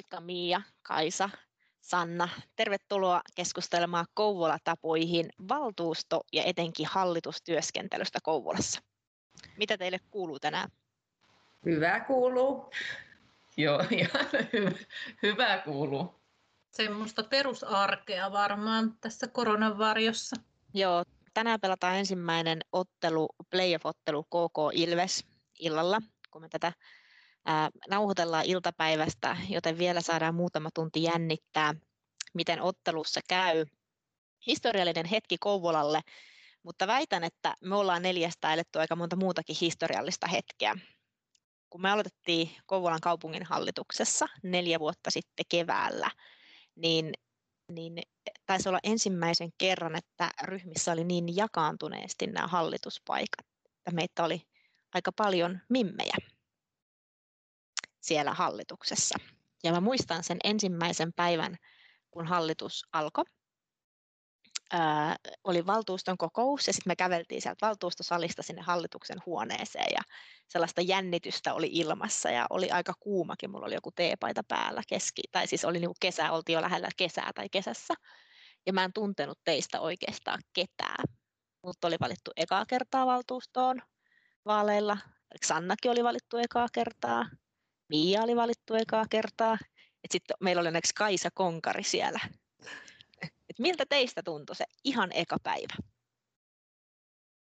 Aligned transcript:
Moikka 0.00 0.20
Mia, 0.20 0.62
Kaisa, 0.82 1.30
Sanna. 1.80 2.28
Tervetuloa 2.56 3.20
keskustelemaan 3.34 4.06
Kouvola-tapoihin 4.14 5.28
valtuusto- 5.48 6.24
ja 6.32 6.42
etenkin 6.44 6.86
hallitustyöskentelystä 6.90 8.18
Kouvolassa. 8.22 8.80
Mitä 9.56 9.78
teille 9.78 9.98
kuuluu 10.10 10.38
tänään? 10.38 10.70
Hyvä 11.64 12.00
kuuluu. 12.00 12.70
Joo, 13.56 13.84
ihan 13.90 14.26
hyvä, 14.52 14.70
hyvä 15.22 15.58
kuuluu. 15.58 16.20
Semmoista 16.70 17.22
perusarkea 17.22 18.32
varmaan 18.32 18.96
tässä 19.00 19.26
koronan 19.28 19.78
varjossa. 19.78 20.36
Joo, 20.74 21.04
tänään 21.34 21.60
pelataan 21.60 21.96
ensimmäinen 21.96 22.60
ottelu, 22.72 23.28
playoff-ottelu 23.50 24.22
KK 24.24 24.58
Ilves 24.72 25.24
illalla, 25.58 26.00
kun 26.30 26.42
me 26.42 26.48
tätä 26.48 26.72
ää, 27.44 27.70
nauhoitellaan 27.88 28.44
iltapäivästä, 28.44 29.36
joten 29.48 29.78
vielä 29.78 30.00
saadaan 30.00 30.34
muutama 30.34 30.68
tunti 30.74 31.02
jännittää, 31.02 31.74
miten 32.34 32.62
ottelussa 32.62 33.20
käy. 33.28 33.66
Historiallinen 34.46 35.06
hetki 35.06 35.36
Kouvolalle, 35.40 36.00
mutta 36.62 36.86
väitän, 36.86 37.24
että 37.24 37.54
me 37.64 37.76
ollaan 37.76 38.02
neljästä 38.02 38.52
eletty 38.52 38.78
aika 38.78 38.96
monta 38.96 39.16
muutakin 39.16 39.56
historiallista 39.60 40.26
hetkeä. 40.26 40.76
Kun 41.70 41.82
me 41.82 41.90
aloitettiin 41.90 42.50
Kouvolan 42.66 43.00
kaupungin 43.00 43.46
hallituksessa 43.46 44.26
neljä 44.42 44.80
vuotta 44.80 45.10
sitten 45.10 45.44
keväällä, 45.48 46.10
niin, 46.76 47.12
niin 47.72 48.02
taisi 48.46 48.68
olla 48.68 48.78
ensimmäisen 48.82 49.50
kerran, 49.58 49.96
että 49.96 50.30
ryhmissä 50.42 50.92
oli 50.92 51.04
niin 51.04 51.36
jakaantuneesti 51.36 52.26
nämä 52.26 52.46
hallituspaikat, 52.46 53.46
että 53.64 53.90
meitä 53.90 54.24
oli 54.24 54.42
aika 54.94 55.12
paljon 55.12 55.60
mimmejä 55.68 56.14
siellä 58.10 58.34
hallituksessa. 58.34 59.18
Ja 59.64 59.72
mä 59.72 59.80
muistan 59.80 60.24
sen 60.24 60.38
ensimmäisen 60.44 61.12
päivän, 61.12 61.56
kun 62.10 62.26
hallitus 62.26 62.86
alkoi. 62.92 63.24
Ää, 64.72 65.16
oli 65.44 65.66
valtuuston 65.66 66.18
kokous 66.18 66.66
ja 66.66 66.72
sitten 66.72 66.90
me 66.90 66.96
käveltiin 66.96 67.42
sieltä 67.42 67.66
valtuustosalista 67.66 68.42
sinne 68.42 68.62
hallituksen 68.62 69.18
huoneeseen 69.26 69.92
ja 69.94 70.00
sellaista 70.48 70.80
jännitystä 70.80 71.54
oli 71.54 71.68
ilmassa 71.72 72.30
ja 72.30 72.46
oli 72.50 72.70
aika 72.70 72.92
kuumakin. 73.00 73.50
Mulla 73.50 73.66
oli 73.66 73.74
joku 73.74 73.90
teepaita 73.90 74.42
päällä 74.48 74.82
keski, 74.88 75.22
tai 75.32 75.46
siis 75.46 75.64
oli 75.64 75.78
niinku 75.78 75.96
kesä, 76.00 76.32
oltiin 76.32 76.54
jo 76.54 76.62
lähellä 76.62 76.88
kesää 76.96 77.30
tai 77.34 77.48
kesässä. 77.48 77.94
Ja 78.66 78.72
mä 78.72 78.84
en 78.84 78.92
tuntenut 78.92 79.38
teistä 79.44 79.80
oikeastaan 79.80 80.42
ketään. 80.52 81.04
Mutta 81.62 81.86
oli 81.86 81.96
valittu 82.00 82.30
ekaa 82.36 82.66
kertaa 82.66 83.06
valtuustoon 83.06 83.82
vaaleilla. 84.44 84.98
Sannakin 85.46 85.90
oli 85.90 86.04
valittu 86.04 86.36
ekaa 86.36 86.66
kertaa. 86.72 87.26
Mia 87.90 88.22
oli 88.22 88.36
valittu 88.36 88.74
ekaa 88.74 89.04
kertaa. 89.10 89.58
Et 90.04 90.10
sitten 90.10 90.36
meillä 90.40 90.60
oli 90.60 90.68
onneksi 90.68 90.94
Kaisa 90.94 91.28
Konkari 91.34 91.82
siellä. 91.82 92.20
Et 93.22 93.58
miltä 93.58 93.84
teistä 93.88 94.22
tuntui 94.22 94.56
se 94.56 94.64
ihan 94.84 95.10
eka 95.14 95.36
päivä? 95.42 95.74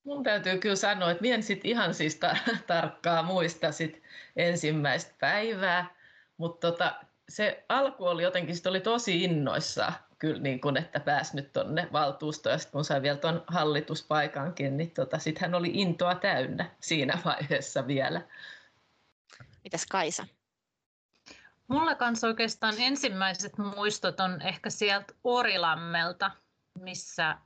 Mun 0.04 0.24
täytyy 0.24 0.58
kyllä 0.58 0.76
sanoa, 0.76 1.12
että 1.12 1.28
en 1.28 1.44
sit 1.44 1.66
ihan 1.66 1.94
siis 1.94 2.16
ta- 2.16 2.38
tarkkaa 2.68 3.24
muista 3.24 3.72
sit 3.72 4.02
ensimmäistä 4.36 5.14
päivää, 5.20 5.96
mutta 6.38 6.72
tota, 6.72 6.96
se 7.30 7.66
alku 7.70 8.06
oli 8.06 8.24
jotenkin, 8.24 8.56
sit 8.56 8.68
oli 8.68 8.80
tosi 8.80 9.24
innoissa 9.24 9.94
kyllä, 10.20 10.42
niin 10.42 10.62
kun, 10.62 10.78
että 10.78 11.00
pääsi 11.00 11.36
nyt 11.36 11.54
tuonne 11.54 11.88
valtuustoon 11.92 12.54
ja 12.54 12.58
sitten 12.58 12.72
kun 12.72 12.86
sai 12.86 13.02
vielä 13.02 13.18
tuon 13.18 13.44
hallituspaikankin, 13.48 14.78
niin 14.78 14.92
tota, 14.92 15.20
sitten 15.20 15.42
hän 15.42 15.56
oli 15.56 15.72
intoa 15.74 16.16
täynnä 16.16 16.72
siinä 16.80 17.20
vaiheessa 17.26 17.88
vielä. 17.88 18.22
Mitäs 19.64 19.86
Kaisa? 19.86 20.28
Mulla 21.68 21.96
kanssa 21.96 22.28
oikeastaan 22.28 22.76
ensimmäiset 22.78 23.58
muistot 23.58 24.20
on 24.20 24.42
ehkä 24.42 24.70
sieltä 24.70 25.14
Orilammelta, 25.24 26.32
missä 26.80 27.38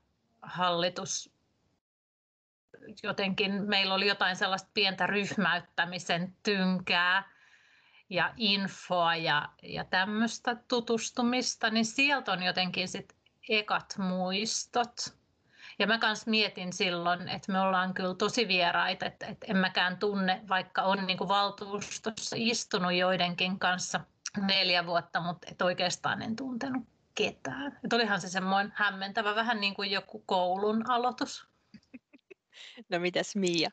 hallitus 0.42 1.38
jotenkin, 3.04 3.64
meillä 3.64 3.94
oli 3.94 4.08
jotain 4.08 4.36
sellaista 4.36 4.70
pientä 4.74 5.08
ryhmäyttämisen 5.08 6.36
tynkää 6.44 7.32
ja 8.10 8.34
infoa 8.38 9.16
ja, 9.16 9.50
ja 9.64 9.84
tämmöistä 9.84 10.56
tutustumista, 10.68 11.70
niin 11.70 11.86
sieltä 11.86 12.32
on 12.32 12.44
jotenkin 12.44 12.88
sit 12.88 13.16
ekat 13.50 13.96
muistot. 13.98 15.17
Ja 15.80 15.88
mä 15.88 15.98
kans 15.98 16.28
mietin 16.28 16.74
silloin, 16.74 17.30
että 17.30 17.52
me 17.52 17.60
ollaan 17.60 17.94
kyllä 17.94 18.14
tosi 18.16 18.48
vieraita, 18.48 19.06
että, 19.06 19.26
että 19.26 19.48
en 19.50 19.58
mäkään 19.58 19.98
tunne, 19.98 20.42
vaikka 20.50 20.82
on 20.82 21.08
niin 21.08 21.18
kuin 21.18 21.28
valtuustossa 21.28 22.36
istunut 22.40 22.94
joidenkin 22.94 23.60
kanssa 23.60 24.00
neljä 24.42 24.86
vuotta, 24.86 25.22
mutta 25.22 25.48
et 25.52 25.62
oikeastaan 25.62 26.22
en 26.22 26.36
tuntenut 26.36 26.84
ketään. 27.16 27.80
Et 27.86 27.94
olihan 27.94 28.22
se 28.22 28.30
semmoinen 28.30 28.74
hämmentävä, 28.76 29.36
vähän 29.36 29.62
niin 29.62 29.74
kuin 29.74 29.92
joku 29.92 30.24
koulun 30.26 30.90
aloitus. 30.90 31.48
No 32.90 33.00
mitäs 33.00 33.36
Mia? 33.36 33.70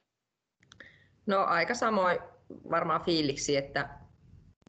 No 1.26 1.44
aika 1.44 1.74
samoin 1.74 2.18
varmaan 2.70 3.04
fiiliksi, 3.04 3.56
että, 3.56 3.88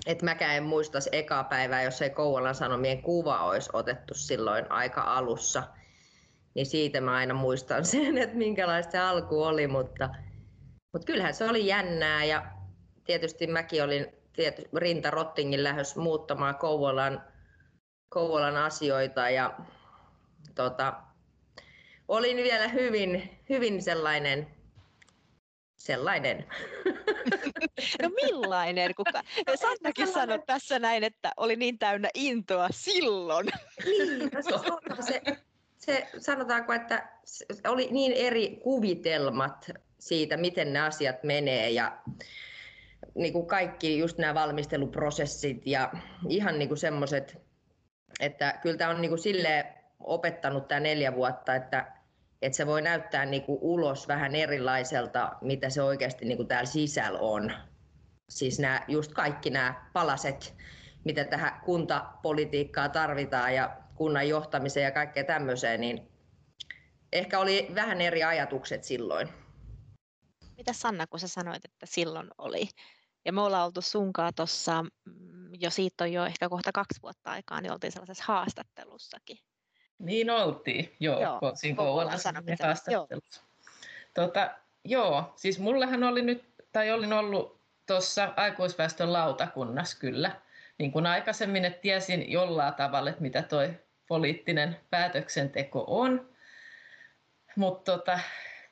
että 0.05 0.25
mäkään 0.25 0.55
en 0.55 0.63
muista 0.63 0.97
ekaa 1.11 1.43
päivää, 1.43 1.83
jos 1.83 2.01
ei 2.01 2.09
Kouvolan 2.09 2.55
Sanomien 2.55 3.01
kuva 3.01 3.43
olisi 3.43 3.69
otettu 3.73 4.13
silloin 4.13 4.71
aika 4.71 5.01
alussa– 5.01 5.63
niin 6.55 6.65
siitä 6.65 7.01
mä 7.01 7.15
aina 7.15 7.33
muistan 7.33 7.85
sen, 7.95 8.17
että 8.17 8.37
minkälaista 8.37 8.91
se 8.91 8.99
alku 8.99 9.43
oli, 9.43 9.67
mutta, 9.67 10.09
mutta 10.93 11.05
kyllähän 11.05 11.33
se 11.33 11.49
oli 11.49 11.67
jännää 11.67 12.23
ja 12.23 12.45
tietysti 13.03 13.47
mäkin 13.47 13.83
olin 13.83 14.07
tiety, 14.33 14.63
Rinta 14.75 15.11
Rottingin 15.11 15.63
lähes 15.63 15.95
muuttamaan 15.95 16.55
Kouvolan, 16.55 17.23
Kouvolan 18.09 18.57
asioita 18.57 19.29
ja 19.29 19.57
tota, 20.55 20.93
olin 22.07 22.37
vielä 22.37 22.67
hyvin, 22.67 23.39
hyvin 23.49 23.83
sellainen, 23.83 24.47
sellainen. 25.77 26.45
No 28.01 28.09
millainen? 28.09 28.95
Kuka... 28.95 29.21
Sannakin 29.55 30.07
sanoi 30.07 30.39
tässä 30.45 30.79
näin, 30.79 31.03
että 31.03 31.31
oli 31.37 31.55
niin 31.55 31.79
täynnä 31.79 32.09
intoa 32.13 32.67
silloin. 32.71 33.47
Niin, 33.85 34.29
no 34.33 34.41
se, 34.41 35.11
se, 35.11 35.21
se, 35.85 36.07
sanotaanko, 36.17 36.73
että 36.73 37.09
oli 37.67 37.87
niin 37.91 38.11
eri 38.11 38.59
kuvitelmat 38.63 39.71
siitä, 39.99 40.37
miten 40.37 40.73
ne 40.73 40.79
asiat 40.79 41.23
menee 41.23 41.69
ja 41.69 41.97
niin 43.15 43.33
kuin 43.33 43.47
kaikki 43.47 43.97
just 43.97 44.17
nämä 44.17 44.33
valmisteluprosessit 44.33 45.67
ja 45.67 45.91
ihan 46.29 46.59
niin 46.59 46.67
kuin 46.67 46.77
semmoiset, 46.77 47.37
että 48.19 48.59
kyllä 48.61 48.77
tämä 48.77 48.91
on 48.91 49.01
niin 49.01 49.09
kuin 49.09 49.19
sille 49.19 49.65
opettanut 49.99 50.67
tämä 50.67 50.79
neljä 50.79 51.15
vuotta, 51.15 51.55
että, 51.55 51.91
että 52.41 52.57
se 52.57 52.67
voi 52.67 52.81
näyttää 52.81 53.25
niin 53.25 53.43
kuin 53.43 53.59
ulos 53.61 54.07
vähän 54.07 54.35
erilaiselta, 54.35 55.31
mitä 55.41 55.69
se 55.69 55.81
oikeasti 55.81 56.25
niin 56.25 56.37
kuin 56.37 56.47
täällä 56.47 56.65
sisällä 56.65 57.19
on. 57.19 57.53
Siis 58.29 58.59
nämä, 58.59 58.81
just 58.87 59.13
kaikki 59.13 59.49
nämä 59.49 59.89
palaset, 59.93 60.55
mitä 61.03 61.23
tähän 61.23 61.61
kuntapolitiikkaan 61.65 62.91
tarvitaan 62.91 63.55
ja 63.55 63.84
kunnan 63.95 64.29
johtamiseen 64.29 64.83
ja 64.83 64.91
kaikkea 64.91 65.23
tämmöiseen, 65.23 65.81
niin 65.81 66.11
ehkä 67.13 67.39
oli 67.39 67.67
vähän 67.75 68.01
eri 68.01 68.23
ajatukset 68.23 68.83
silloin. 68.83 69.29
Mitä 70.57 70.73
Sanna, 70.73 71.07
kun 71.07 71.19
sä 71.19 71.27
sanoit, 71.27 71.65
että 71.65 71.85
silloin 71.85 72.27
oli? 72.37 72.69
Ja 73.25 73.33
me 73.33 73.41
ollaan 73.41 73.65
oltu 73.65 73.81
sunkaan 73.81 74.33
tuossa, 74.35 74.83
mm, 74.83 75.49
jo 75.59 75.69
siitä 75.69 76.03
on 76.03 76.13
jo 76.13 76.25
ehkä 76.25 76.49
kohta 76.49 76.71
kaksi 76.71 77.01
vuotta 77.01 77.31
aikaa, 77.31 77.61
niin 77.61 77.71
oltiin 77.71 77.91
sellaisessa 77.91 78.23
haastattelussakin. 78.27 79.37
Niin 79.99 80.29
oltiin, 80.29 80.95
joo, 80.99 81.21
joo 81.21 81.39
siinä 81.53 81.75
Kouvolan 81.75 82.09
haastattelussa. 82.09 82.91
Joo. 82.91 83.07
Tota, 84.13 84.51
joo, 84.83 85.33
siis 85.35 85.59
mullehan 85.59 86.03
oli 86.03 86.21
nyt, 86.21 86.43
tai 86.71 86.91
olin 86.91 87.13
ollut 87.13 87.61
tuossa 87.85 88.33
aikuisväestön 88.35 89.13
lautakunnassa 89.13 89.99
kyllä, 89.99 90.41
niin 90.77 90.91
kuin 90.91 91.05
aikaisemmin, 91.05 91.65
että 91.65 91.81
tiesin 91.81 92.31
jollain 92.31 92.73
tavalla, 92.73 93.09
että 93.09 93.21
mitä 93.21 93.41
toi 93.41 93.73
poliittinen 94.07 94.77
päätöksenteko 94.89 95.83
on. 95.87 96.29
Mutta 97.55 97.91
tota, 97.91 98.19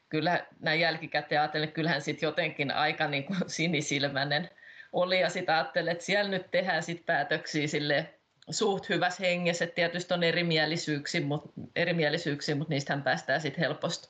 kyllä 0.09 0.45
näin 0.59 0.80
jälkikäteen 0.80 1.41
ajatellen, 1.41 1.71
kyllähän 1.71 2.01
sitten 2.01 2.27
jotenkin 2.27 2.71
aika 2.71 3.07
niin 3.07 3.24
kuin 3.24 3.39
sinisilmäinen 3.47 4.50
oli 4.94 5.19
ja 5.19 5.30
sitten 5.30 5.56
ajattelin, 5.56 5.91
että 5.91 6.03
siellä 6.03 6.31
nyt 6.31 6.51
tehdään 6.51 6.83
sit 6.83 7.06
päätöksiä 7.06 7.68
sille 7.68 8.13
suht 8.50 8.89
hyvässä 8.89 9.24
hengessä, 9.24 9.65
että 9.65 9.75
tietysti 9.75 10.13
on 10.13 10.24
erimielisyyksiä, 10.24 11.21
mutta, 11.21 11.50
erimielisyyksiä, 11.75 12.56
mutta 12.56 12.74
niistähän 12.74 13.03
päästään 13.03 13.41
sitten 13.41 13.63
helposti 13.63 14.09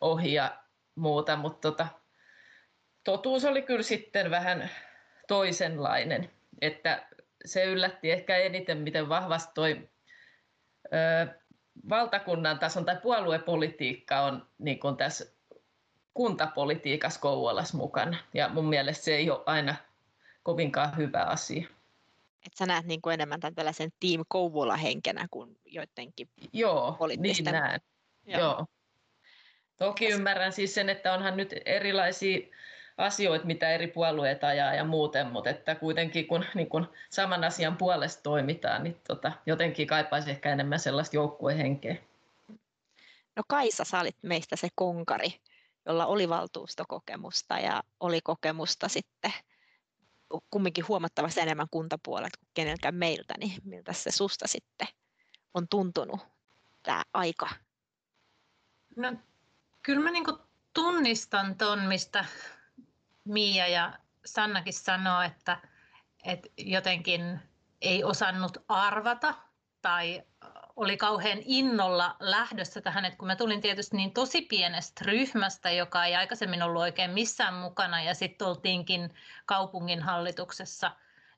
ohi 0.00 0.32
ja 0.34 0.56
muuta, 0.94 1.36
mutta 1.36 1.70
tota, 1.70 1.86
totuus 3.04 3.44
oli 3.44 3.62
kyllä 3.62 3.82
sitten 3.82 4.30
vähän 4.30 4.70
toisenlainen, 5.28 6.30
että 6.60 7.06
se 7.44 7.64
yllätti 7.64 8.10
ehkä 8.10 8.36
eniten, 8.36 8.78
miten 8.78 9.08
vahvasti 9.08 9.52
toi 9.54 9.88
valtakunnan 11.88 12.58
tason 12.58 12.84
tai 12.84 12.96
puoluepolitiikka 13.02 14.20
on 14.20 14.46
niin 14.58 14.80
kuin 14.80 14.96
tässä 14.96 15.26
kuntapolitiikassa 16.14 17.20
Kouvolassa 17.20 17.76
mukana. 17.76 18.16
Ja 18.34 18.48
mun 18.48 18.68
mielestä 18.68 19.04
se 19.04 19.16
ei 19.16 19.30
ole 19.30 19.42
aina 19.46 19.74
kovinkaan 20.42 20.96
hyvä 20.96 21.22
asia. 21.22 21.68
että 22.46 22.58
sä 22.58 22.66
näet 22.66 22.86
niin 22.86 23.02
kuin 23.02 23.14
enemmän 23.14 23.40
tämän 23.40 23.54
tällaisen 23.54 23.92
Team 24.00 24.24
Kouvola-henkenä 24.28 25.26
kuin 25.30 25.58
joidenkin 25.64 26.28
Joo, 26.52 26.98
niin 27.18 27.44
näen. 27.44 27.80
Joo. 28.26 28.40
Joo. 28.40 28.66
Toki 29.76 30.08
ymmärrän 30.08 30.52
siis 30.52 30.74
sen, 30.74 30.88
että 30.88 31.12
onhan 31.14 31.36
nyt 31.36 31.54
erilaisia 31.64 32.38
asioita, 32.96 33.46
mitä 33.46 33.70
eri 33.70 33.86
puolueet 33.86 34.44
ajaa 34.44 34.74
ja 34.74 34.84
muuten, 34.84 35.26
mutta 35.26 35.50
että 35.50 35.74
kuitenkin 35.74 36.26
kun, 36.26 36.44
niin 36.54 36.68
kun 36.68 36.92
saman 37.10 37.44
asian 37.44 37.76
puolesta 37.76 38.22
toimitaan, 38.22 38.84
niin 38.84 38.96
tota, 39.08 39.32
jotenkin 39.46 39.86
kaipaisi 39.86 40.30
ehkä 40.30 40.52
enemmän 40.52 40.78
sellaista 40.78 41.16
joukkuehenkeä. 41.16 41.96
No 43.36 43.42
Kaisa, 43.48 43.84
sä 43.84 44.00
olit 44.00 44.16
meistä 44.22 44.56
se 44.56 44.68
konkari, 44.74 45.40
jolla 45.86 46.06
oli 46.06 46.28
valtuustokokemusta 46.28 47.58
ja 47.58 47.82
oli 48.00 48.20
kokemusta 48.24 48.88
sitten 48.88 49.32
kumminkin 50.50 50.88
huomattavasti 50.88 51.40
enemmän 51.40 51.66
kuntapuolet 51.70 52.36
kuin 52.36 52.48
kenelläkään 52.54 52.94
meiltä, 52.94 53.34
niin 53.38 53.52
miltä 53.64 53.92
se 53.92 54.10
susta 54.10 54.48
sitten 54.48 54.88
on 55.54 55.68
tuntunut 55.68 56.20
tämä 56.82 57.02
aika? 57.14 57.48
No, 58.96 59.12
kyllä 59.82 60.00
mä 60.00 60.10
niin 60.10 60.24
tunnistan 60.74 61.58
tuon, 61.58 61.80
mistä 61.80 62.24
Mia 63.24 63.68
ja 63.68 63.98
Sannakin 64.24 64.72
sanoo, 64.72 65.22
että, 65.22 65.58
että 66.24 66.48
jotenkin 66.58 67.40
ei 67.80 68.04
osannut 68.04 68.58
arvata 68.68 69.34
tai 69.82 70.22
oli 70.76 70.96
kauhean 70.96 71.38
innolla 71.44 72.16
lähdössä 72.20 72.80
tähän, 72.80 73.04
että 73.04 73.18
kun 73.18 73.26
mä 73.28 73.36
tulin 73.36 73.60
tietysti 73.60 73.96
niin 73.96 74.12
tosi 74.12 74.42
pienestä 74.42 75.04
ryhmästä, 75.04 75.70
joka 75.70 76.04
ei 76.04 76.16
aikaisemmin 76.16 76.62
ollut 76.62 76.82
oikein 76.82 77.10
missään 77.10 77.54
mukana, 77.54 78.02
ja 78.02 78.14
sitten 78.14 78.48
oltiinkin 78.48 79.14
kaupungin 79.46 80.02
hallituksessa 80.02 80.90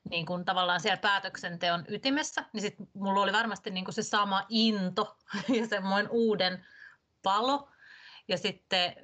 niin 0.09 0.25
kuin 0.25 0.45
tavallaan 0.45 0.79
siellä 0.81 0.97
päätöksenteon 0.97 1.85
ytimessä, 1.87 2.45
niin 2.53 2.61
sitten 2.61 2.87
mulla 2.93 3.21
oli 3.21 3.33
varmasti 3.33 3.69
niin 3.71 3.85
kuin 3.85 3.95
se 3.95 4.03
sama 4.03 4.45
into 4.49 5.17
ja 5.59 5.67
semmoinen 5.67 6.11
uuden 6.11 6.65
palo. 7.23 7.69
Ja 8.27 8.37
sitten 8.37 8.95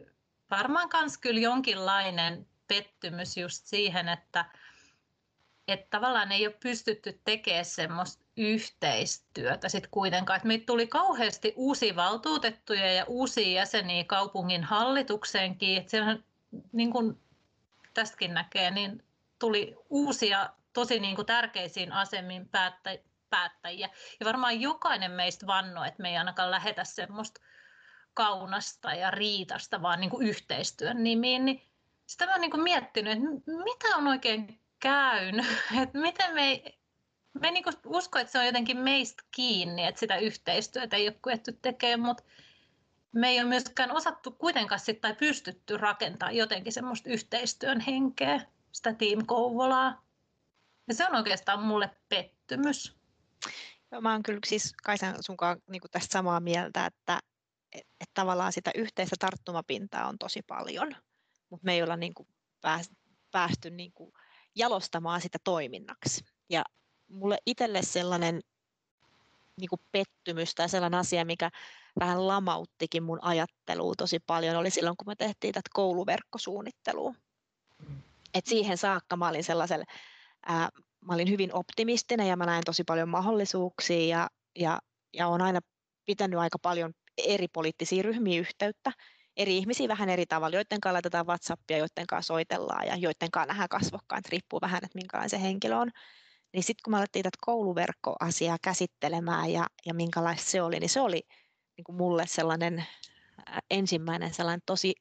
varmaan 0.50 0.90
myös 0.94 1.18
kyllä 1.18 1.40
jonkinlainen 1.40 2.48
pettymys 2.72 3.38
just 3.38 3.66
siihen, 3.66 4.10
että, 4.10 4.46
että 5.68 5.88
tavallaan 5.90 6.32
ei 6.32 6.48
ole 6.48 6.56
pystytty 6.64 7.22
tekemään 7.26 7.66
semmoista 7.66 8.24
yhteistyötä 8.38 9.70
sitten 9.70 9.92
kuitenkaan. 9.92 10.38
Että 10.38 10.48
meitä 10.48 10.66
tuli 10.66 10.88
kauheasti 10.88 11.54
uusia 11.56 11.96
valtuutettuja 11.96 12.94
ja 12.94 13.06
uusia 13.08 13.60
jäseniä 13.60 14.04
kaupungin 14.04 14.64
hallitukseenkin. 14.64 15.78
Että 15.78 15.92
siellä, 15.92 16.18
niin 16.72 16.92
kuin 16.92 17.20
tästäkin 17.94 18.34
näkee, 18.34 18.72
niin 18.72 19.04
tuli 19.40 19.76
uusia 19.90 20.50
tosi 20.74 21.00
niin 21.00 21.16
kuin 21.16 21.26
tärkeisiin 21.26 21.92
asemiin 21.92 22.50
päättäjiä. 23.30 23.90
Ja 24.20 24.26
varmaan 24.26 24.62
jokainen 24.62 25.12
meistä 25.12 25.48
vannoi, 25.48 25.88
että 25.88 26.02
me 26.02 26.10
ei 26.10 26.18
ainakaan 26.18 26.52
lähetä 26.52 26.84
semmoista 26.84 27.42
kaunasta 28.14 28.94
ja 28.94 29.12
riitasta, 29.12 29.82
vaan 29.82 30.00
niin 30.00 30.10
kuin 30.10 30.28
yhteistyön 30.28 31.04
nimiin. 31.04 31.46
Niin 31.46 31.71
sitä 32.12 32.26
mä 32.26 32.32
oon 32.32 32.42
niin 32.42 32.64
miettinyt, 32.64 33.14
että 33.14 33.52
mitä 33.64 33.98
on 33.98 34.08
oikein 34.08 34.62
käynyt, 34.80 35.46
että 35.84 36.00
miten 36.00 36.34
me 36.34 36.48
ei, 36.48 36.80
me 37.42 37.52
niin 37.52 37.64
usko, 37.86 38.20
että 38.20 38.32
se 38.32 38.40
on 38.40 38.46
jotenkin 38.46 38.78
meistä 38.78 39.24
kiinni, 39.32 39.86
että 39.86 40.00
sitä 40.00 40.18
yhteistyötä 40.18 40.96
ei 40.96 41.08
ole 41.08 41.18
kyetty 41.24 41.60
tekemään, 41.62 42.00
mutta 42.00 42.24
me 43.12 43.30
ei 43.30 43.40
ole 43.40 43.50
myöskään 43.50 43.92
osattu 43.92 44.32
kuitenkaan 44.32 44.80
sit, 44.80 45.02
tai 45.02 45.16
pystytty 45.16 45.78
rakentamaan 45.78 46.36
jotenkin 46.36 46.74
semmoista 46.74 47.10
yhteistyön 47.10 47.80
henkeä, 47.80 48.42
sitä 48.72 48.94
Team 48.94 49.26
Kouvolaa. 49.26 50.04
Ja 50.88 50.94
se 50.94 51.08
on 51.08 51.16
oikeastaan 51.16 51.64
mulle 51.64 51.90
pettymys. 52.10 52.98
Joo, 53.92 54.02
mä 54.02 54.12
oon 54.12 54.24
kyllä 54.24 54.40
siis 54.46 54.74
Kaisan 54.84 55.16
sunkaan 55.20 55.58
niin 55.68 55.82
tästä 55.92 56.14
samaa 56.14 56.40
mieltä, 56.40 56.86
että, 56.86 57.20
että 57.74 58.12
tavallaan 58.14 58.54
sitä 58.54 58.72
yhteistä 58.76 59.16
tarttumapintaa 59.20 60.08
on 60.08 60.18
tosi 60.18 60.42
paljon 60.48 60.96
mutta 61.52 61.66
me 61.66 61.74
ei 61.74 61.84
olla 61.84 61.98
niin 61.98 62.14
kuin 62.14 62.28
päästy 63.32 63.70
niin 63.70 63.92
kuin 63.92 64.14
jalostamaan 64.56 65.22
sitä 65.22 65.38
toiminnaksi. 65.44 66.26
Ja 66.50 66.64
mulle 67.08 67.38
itselle 67.46 67.82
sellainen 67.82 68.42
niin 69.58 69.70
kuin 69.70 69.82
pettymys 69.92 70.56
tai 70.56 70.70
sellainen 70.70 71.00
asia, 71.00 71.26
mikä 71.26 71.50
vähän 72.00 72.28
lamauttikin 72.28 73.04
mun 73.04 73.20
ajattelua 73.22 73.94
tosi 73.98 74.20
paljon, 74.20 74.56
oli 74.56 74.70
silloin, 74.70 74.98
kun 74.98 75.08
me 75.08 75.16
tehtiin 75.16 75.54
tätä 75.54 75.70
kouluverkkosuunnittelua. 75.74 77.14
Et 78.34 78.46
siihen 78.46 78.78
saakka 78.78 79.18
mä 79.18 79.30
olin 79.30 79.44
sellaisella, 79.44 79.86
ää, 80.46 80.70
mä 81.02 81.14
olin 81.14 81.30
hyvin 81.30 81.54
optimistinen 81.54 82.28
ja 82.28 82.36
mä 82.36 82.46
näin 82.46 82.64
tosi 82.66 82.84
paljon 82.84 83.10
mahdollisuuksia 83.10 84.18
ja, 84.18 84.30
ja, 84.56 84.80
ja 85.14 85.28
olen 85.28 85.42
aina 85.42 85.60
pitänyt 86.06 86.40
aika 86.40 86.60
paljon 86.60 86.94
eri 87.18 87.48
poliittisia 87.48 88.04
ryhmiä 88.04 88.40
yhteyttä 88.40 88.92
eri 89.38 89.58
ihmisiä 89.58 89.88
vähän 89.88 90.10
eri 90.10 90.26
tavalla, 90.26 90.56
joiden 90.56 90.82
kanssa 90.82 90.94
laitetaan 90.94 91.28
WhatsAppia, 91.28 91.78
joiden 91.78 92.08
kanssa 92.08 92.34
soitellaan 92.34 92.88
ja 92.88 92.96
joiden 92.96 93.32
kanssa 93.32 93.48
nähdään 93.48 93.70
kasvokkaan, 93.70 94.22
riippuu 94.30 94.62
vähän, 94.62 94.82
että 94.84 94.98
minkälainen 94.98 95.30
se 95.30 95.42
henkilö 95.42 95.76
on. 95.76 95.92
Niin 96.54 96.64
sitten 96.64 96.82
kun 96.84 96.92
me 96.92 96.98
alettiin 96.98 97.24
tätä 97.24 97.38
kouluverkkoasiaa 97.42 98.58
käsittelemään 98.62 99.52
ja, 99.52 99.68
ja 99.86 99.94
minkälaista 99.94 100.52
se 100.52 100.62
oli, 100.62 100.80
niin 100.80 100.90
se 100.90 101.02
oli 101.02 101.22
niin 101.78 101.84
kuin 101.84 101.96
mulle 101.96 102.28
sellainen 102.28 102.86
ensimmäinen 103.72 104.34
sellainen 104.34 104.62
tosi 104.66 104.94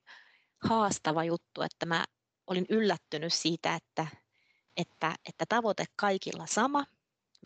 haastava 0.68 1.24
juttu, 1.24 1.62
että 1.62 1.86
mä 1.86 2.04
olin 2.46 2.66
yllättynyt 2.68 3.32
siitä, 3.32 3.74
että, 3.74 4.06
että, 4.76 5.14
että 5.28 5.44
tavoite 5.48 5.84
kaikilla 5.96 6.46
sama. 6.46 6.84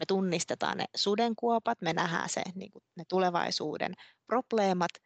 Me 0.01 0.07
tunnistetaan 0.09 0.79
ne 0.79 0.85
sudenkuopat, 0.97 1.81
me 1.81 1.93
nähdään 1.93 2.29
se, 2.29 2.43
niin 2.55 2.73
kuin 2.73 2.83
ne 2.97 3.05
tulevaisuuden 3.09 3.95
probleemat– 4.27 4.91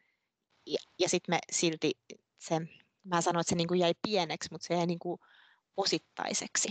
ja, 0.69 0.79
ja 0.99 1.09
sitten 1.09 1.35
me 1.35 1.39
silti 1.53 1.93
se, 2.39 2.61
mä 3.05 3.21
sanoin, 3.21 3.41
että 3.41 3.51
se 3.51 3.57
niin 3.57 3.69
kuin 3.69 3.81
jäi 3.81 3.93
pieneksi, 4.03 4.49
mutta 4.53 4.67
se 4.67 4.75
jäi 4.75 4.87
niin 4.87 4.99
kuin 4.99 5.21
osittaiseksi. 5.77 6.69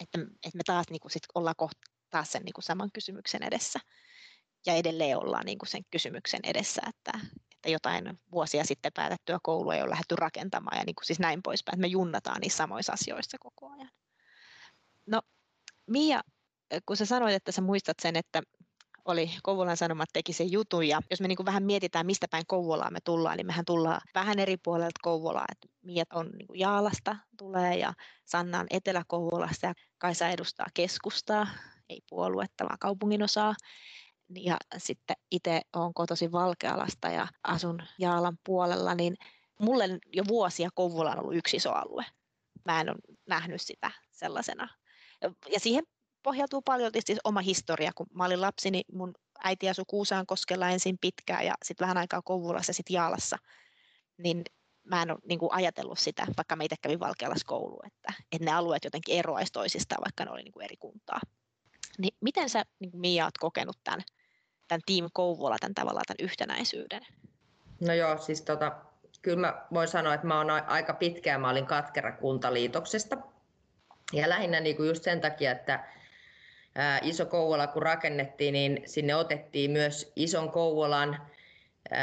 Että, 0.00 0.18
että 0.18 0.56
me 0.56 0.62
taas 0.66 0.86
niin 0.90 1.00
kuin 1.00 1.12
sit 1.12 1.22
ollaan 1.34 1.54
kohta 1.56 1.80
taas 2.10 2.32
sen 2.32 2.42
niin 2.42 2.52
kuin 2.52 2.64
saman 2.64 2.90
kysymyksen 2.92 3.42
edessä. 3.42 3.80
Ja 4.66 4.74
edelleen 4.74 5.18
ollaan 5.18 5.46
niin 5.46 5.58
kuin 5.58 5.68
sen 5.68 5.84
kysymyksen 5.90 6.40
edessä, 6.44 6.82
että, 6.88 7.12
että 7.52 7.68
jotain 7.68 8.18
vuosia 8.32 8.64
sitten 8.64 8.92
päätettyä 8.92 9.38
koulua 9.42 9.74
ei 9.74 9.82
ole 9.82 9.90
lähdetty 9.90 10.16
rakentamaan 10.16 10.78
ja 10.78 10.84
niin 10.84 10.94
kuin 10.94 11.06
siis 11.06 11.18
näin 11.18 11.42
poispäin, 11.42 11.74
että 11.74 11.80
me 11.80 11.86
junnataan 11.86 12.40
niissä 12.40 12.56
samoissa 12.56 12.92
asioissa 12.92 13.38
koko 13.40 13.70
ajan. 13.70 13.90
No 15.06 15.22
Mia, 15.86 16.20
kun 16.86 16.96
sä 16.96 17.06
sanoit, 17.06 17.34
että 17.34 17.52
sä 17.52 17.60
muistat 17.60 17.96
sen, 18.02 18.16
että 18.16 18.42
oli 19.04 19.30
Kouvolan 19.42 19.76
Sanomat 19.76 20.08
teki 20.12 20.32
sen 20.32 20.52
jutun 20.52 20.88
ja 20.88 21.00
jos 21.10 21.20
me 21.20 21.28
niin 21.28 21.36
kuin 21.36 21.46
vähän 21.46 21.62
mietitään, 21.62 22.06
mistä 22.06 22.26
päin 22.30 22.44
Kouvolaa 22.46 22.90
me 22.90 22.98
tullaan, 23.04 23.36
niin 23.36 23.46
mehän 23.46 23.64
tullaan 23.64 24.00
vähän 24.14 24.38
eri 24.38 24.56
puolelta 24.56 25.00
Kouvolaa, 25.02 25.44
että 25.52 25.68
Miet 25.82 26.12
on 26.12 26.30
niin 26.38 26.46
kuin 26.46 26.58
Jaalasta 26.58 27.16
tulee 27.38 27.78
ja 27.78 27.92
Sanna 28.24 28.60
on 28.60 28.66
Etelä-Kouvolasta 28.70 29.66
ja 29.66 29.74
Kaisa 29.98 30.28
edustaa 30.28 30.66
keskustaa, 30.74 31.46
ei 31.88 32.00
puoluetta, 32.10 32.64
vaan 32.64 32.78
kaupungin 32.78 33.22
osaa. 33.22 33.54
Ja 34.34 34.56
sitten 34.76 35.16
itse 35.30 35.60
olen 35.76 35.94
kotoisin 35.94 36.32
Valkealasta 36.32 37.08
ja 37.08 37.26
asun 37.42 37.82
Jaalan 37.98 38.38
puolella, 38.44 38.94
niin 38.94 39.16
mulle 39.60 39.88
jo 40.12 40.24
vuosia 40.28 40.68
Kouvola 40.74 41.10
on 41.10 41.18
ollut 41.18 41.36
yksi 41.36 41.56
iso 41.56 41.72
alue. 41.72 42.04
Mä 42.64 42.80
en 42.80 42.90
ole 42.90 42.96
nähnyt 43.28 43.60
sitä 43.60 43.90
sellaisena. 44.10 44.68
Ja 45.52 45.60
siihen 45.60 45.84
pohjautuu 46.24 46.62
paljon 46.62 46.90
siis 47.04 47.20
oma 47.24 47.40
historia. 47.40 47.92
Kun 47.94 48.06
mä 48.14 48.24
olin 48.24 48.40
lapsi, 48.40 48.70
niin 48.70 48.84
mun 48.92 49.14
äiti 49.44 49.68
asui 49.68 49.84
Kuusaankoskella 49.88 50.68
ensin 50.68 50.98
pitkään 51.00 51.46
ja 51.46 51.54
sitten 51.64 51.84
vähän 51.84 51.96
aikaa 51.96 52.22
Kouvolassa 52.22 52.70
ja 52.70 52.74
sitten 52.74 52.94
Jaalassa. 52.94 53.36
Niin 54.18 54.42
mä 54.84 55.02
en 55.02 55.10
ole 55.10 55.18
niin 55.28 55.38
kuin 55.38 55.52
ajatellut 55.52 55.98
sitä, 55.98 56.26
vaikka 56.36 56.56
meitä 56.56 56.76
kävi 56.82 57.00
Valkealassa 57.00 57.46
koulu, 57.46 57.80
että, 57.86 58.12
että 58.32 58.44
ne 58.44 58.52
alueet 58.52 58.84
jotenkin 58.84 59.18
eroaisi 59.18 59.52
toisistaan, 59.52 60.02
vaikka 60.04 60.24
ne 60.24 60.30
oli 60.30 60.42
niin 60.42 60.52
kuin 60.52 60.64
eri 60.64 60.76
kuntaa. 60.76 61.20
Niin 61.98 62.16
miten 62.20 62.50
sä, 62.50 62.64
niin 62.78 62.90
kuin 62.90 63.00
Mia, 63.00 63.24
oot 63.24 63.38
kokenut 63.38 63.76
tämän, 63.84 64.00
tämän 64.68 64.80
Team 64.86 65.08
Kouvola, 65.12 65.56
tämän 65.60 65.74
tavallaan 65.74 66.04
tämän 66.06 66.30
yhtenäisyyden? 66.30 67.02
No 67.80 67.94
joo, 67.94 68.18
siis 68.18 68.42
tota, 68.42 68.72
kyllä 69.22 69.40
mä 69.40 69.66
voin 69.72 69.88
sanoa, 69.88 70.14
että 70.14 70.26
mä 70.26 70.38
oon 70.38 70.50
aika 70.50 70.94
pitkään, 70.94 71.40
mä 71.40 71.50
olin 71.50 71.66
katkera 71.66 72.12
kuntaliitoksesta. 72.12 73.16
Ja 74.12 74.28
lähinnä 74.28 74.60
niin 74.60 74.76
kuin 74.76 74.88
just 74.88 75.02
sen 75.02 75.20
takia, 75.20 75.52
että 75.52 75.84
Iso 77.02 77.26
Kouvola 77.26 77.66
kun 77.66 77.82
rakennettiin, 77.82 78.52
niin 78.52 78.82
sinne 78.86 79.14
otettiin 79.14 79.70
myös 79.70 80.12
Ison 80.16 80.50
Kouvolan 80.50 81.18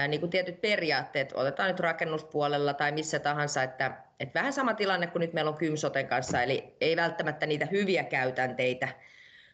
niin 0.07 0.19
kuin 0.19 0.29
tietyt 0.29 0.61
periaatteet, 0.61 1.33
otetaan 1.33 1.69
nyt 1.69 1.79
rakennuspuolella 1.79 2.73
tai 2.73 2.91
missä 2.91 3.19
tahansa, 3.19 3.63
että, 3.63 3.91
että 4.19 4.39
vähän 4.39 4.53
sama 4.53 4.73
tilanne 4.73 5.07
kuin 5.07 5.19
nyt 5.19 5.33
meillä 5.33 5.51
on 5.51 5.57
Kymsoten 5.57 6.07
kanssa, 6.07 6.41
eli 6.41 6.75
ei 6.81 6.95
välttämättä 6.95 7.45
niitä 7.45 7.67
hyviä 7.71 8.03
käytänteitä, 8.03 8.87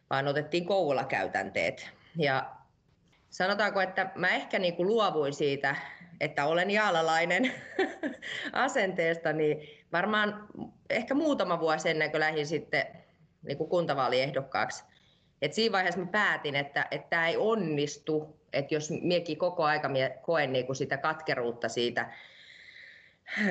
vaan 0.10 0.28
otettiin 0.28 0.66
Kouvola-käytänteet. 0.66 1.90
Ja 2.16 2.52
sanotaanko, 3.30 3.82
että 3.82 4.12
mä 4.16 4.30
ehkä 4.30 4.60
niin 4.60 4.76
kuin 4.76 4.88
luovuin 4.88 5.34
siitä, 5.34 5.76
että 6.22 6.46
olen 6.46 6.72
jaalalainen 6.72 7.54
asenteesta, 8.54 9.34
niin 9.34 9.58
varmaan 9.94 10.48
ehkä 10.90 11.14
muutama 11.14 11.60
vuosi 11.60 11.90
ennen 11.90 12.12
kuin 12.12 12.22
lähdin 12.22 12.48
sitten 12.48 12.86
niin 13.44 13.58
kuin 13.58 13.70
Et 15.42 15.54
siinä 15.54 15.72
vaiheessa 15.72 16.00
mä 16.00 16.06
päätin, 16.06 16.56
että 16.56 16.88
tämä 17.10 17.28
ei 17.28 17.38
onnistu, 17.38 18.38
että 18.54 18.76
jos 18.76 18.92
miekin 19.02 19.38
koko 19.38 19.64
aika 19.64 19.90
mie 19.90 20.20
koen 20.22 20.54
niinku 20.54 20.74
sitä 20.74 20.98
katkeruutta 20.98 21.70
siitä, 21.70 22.12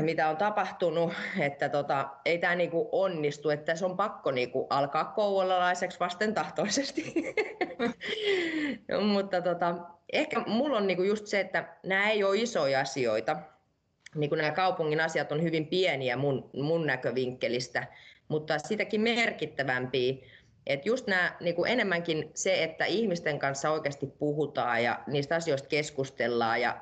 mitä 0.01 0.29
on 0.29 0.37
tapahtunut, 0.37 1.13
että 1.39 1.69
tota, 1.69 2.09
ei 2.25 2.39
tämä 2.39 2.55
niinku 2.55 2.89
onnistu, 2.93 3.51
että 3.51 3.75
se 3.75 3.85
on 3.85 3.97
pakko 3.97 4.31
niinku 4.31 4.67
alkaa 4.71 5.05
kouvolalaiseksi 5.05 6.01
vastentahtoisesti. 6.01 7.15
mutta 9.13 9.43
tota, 9.43 9.75
ehkä 10.13 10.41
mulla 10.47 10.77
on 10.77 10.87
niinku 10.87 11.03
just 11.03 11.27
se, 11.27 11.41
että 11.41 11.77
nämä 11.83 12.11
ei 12.11 12.25
ole 12.25 12.39
isoja 12.39 12.81
asioita. 12.81 13.37
Niinku 14.15 14.35
nämä 14.35 14.51
kaupungin 14.51 15.01
asiat 15.01 15.33
on 15.33 15.43
hyvin 15.43 15.67
pieniä 15.67 16.17
mun, 16.17 16.51
mun 16.55 16.87
näkövinkkelistä, 16.87 17.87
mutta 18.29 18.59
sitäkin 18.59 19.01
merkittävämpiä. 19.01 20.15
Et 20.67 20.87
just 20.87 21.07
nämä, 21.07 21.37
niin 21.41 21.55
kuin 21.55 21.71
enemmänkin 21.71 22.31
se, 22.35 22.63
että 22.63 22.85
ihmisten 22.85 23.39
kanssa 23.39 23.71
oikeasti 23.71 24.07
puhutaan 24.07 24.85
ja 24.85 25.01
niistä 25.07 25.35
asioista 25.35 25.69
keskustellaan 25.69 26.61
ja 26.61 26.81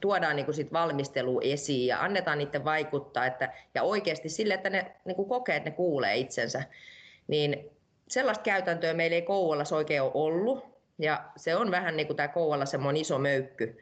tuodaan 0.00 0.36
niin 0.36 0.46
kuin 0.46 0.54
sit 0.54 0.72
valmistelu 0.72 1.40
esiin 1.44 1.86
ja 1.86 2.02
annetaan 2.02 2.38
niiden 2.38 2.64
vaikuttaa 2.64 3.26
että, 3.26 3.52
ja 3.74 3.82
oikeasti 3.82 4.28
sille, 4.28 4.54
että 4.54 4.70
ne 4.70 4.94
niin 5.04 5.16
kuin 5.16 5.28
kokee, 5.28 5.56
että 5.56 5.70
ne 5.70 5.76
kuulee 5.76 6.16
itsensä. 6.16 6.62
Niin 7.28 7.70
sellaista 8.08 8.42
käytäntöä 8.42 8.94
meillä 8.94 9.14
ei 9.14 9.22
Kouvolassa 9.22 9.76
oikein 9.76 10.02
ole 10.02 10.10
ollut 10.14 10.64
ja 10.98 11.24
se 11.36 11.56
on 11.56 11.70
vähän 11.70 11.96
niin 11.96 12.06
kuin 12.06 12.16
tämä 12.16 12.28
Kouvola 12.28 12.66
semmoinen 12.66 13.00
iso 13.00 13.18
möykky. 13.18 13.78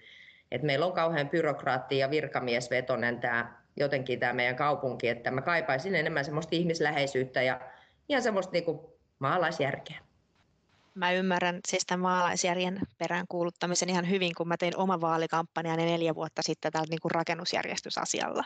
Et 0.51 0.63
meillä 0.63 0.87
on 0.87 0.93
kauhean 0.93 1.29
byrokraatti 1.29 1.99
ja 1.99 2.11
virkamiesvetonen 2.11 3.21
tämä 3.21 3.57
jotenkin 3.77 4.21
tämä 4.21 4.33
meidän 4.33 4.57
kaupunki, 4.57 5.09
että 5.09 5.31
mä 5.31 5.43
kaipaisin 5.43 5.95
enemmän 5.95 6.25
semmoista 6.25 6.57
ihmisläheisyyttä 6.57 7.43
ja 7.43 7.61
ihan 8.09 8.23
semmoista 8.23 8.53
niin 8.53 8.65
kuin 8.65 8.81
maalaisjärkeä. 9.19 10.07
Mä 10.95 11.13
ymmärrän 11.13 11.61
siis 11.69 11.87
tämän 11.87 12.01
maalaisjärjen 12.01 12.81
perään 12.99 13.27
kuuluttamisen 13.29 13.91
ihan 13.91 14.11
hyvin, 14.11 14.35
kun 14.35 14.49
mä 14.49 14.57
tein 14.57 14.77
oma 14.77 15.01
vaalikampanjani 15.01 15.85
neljä 15.85 16.15
vuotta 16.15 16.43
sitten 16.43 16.73
tällä 16.73 16.87
niin 16.91 17.01
kuin 17.01 17.13
rakennusjärjestysasialla. 17.13 18.45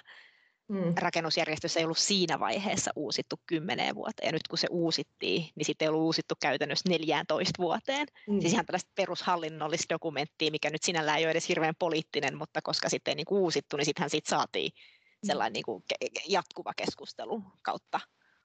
Mm. 0.69 0.95
Rakennusjärjestys 0.97 1.77
ei 1.77 1.85
ollut 1.85 1.99
siinä 1.99 2.41
vaiheessa 2.41 2.91
uusittu 2.97 3.37
kymmeneen 3.47 3.95
vuoteen, 3.95 4.27
ja 4.27 4.33
nyt 4.33 4.49
kun 4.49 4.59
se 4.59 4.67
uusittiin, 4.71 5.49
niin 5.55 5.65
sitten 5.65 5.87
ei 5.87 5.89
ollut 5.89 6.05
uusittu 6.05 6.35
käytännössä 6.41 6.89
14 6.89 7.63
vuoteen. 7.63 8.07
Mm. 8.29 8.41
Siis 8.41 8.53
ihan 8.53 8.67
tällaista 8.67 8.91
perushallinnollista 8.95 9.95
dokumenttia, 9.95 10.51
mikä 10.51 10.71
nyt 10.71 10.83
sinällään 10.83 11.19
ei 11.19 11.25
ole 11.25 11.31
edes 11.31 11.49
hirveän 11.49 11.75
poliittinen, 11.79 12.39
mutta 12.39 12.63
koska 12.63 12.89
sitten 12.89 13.13
ei 13.13 13.17
niin 13.17 13.27
uusittu, 13.31 13.77
niin 13.77 13.85
sittenhän 13.85 14.11
siitä 14.11 14.31
saatiin 14.31 14.73
mm. 14.75 15.27
sellainen 15.27 15.53
niin 15.53 15.65
kuin 15.65 15.83
jatkuva 16.29 16.73
keskustelu 16.77 17.43
kautta 17.63 18.01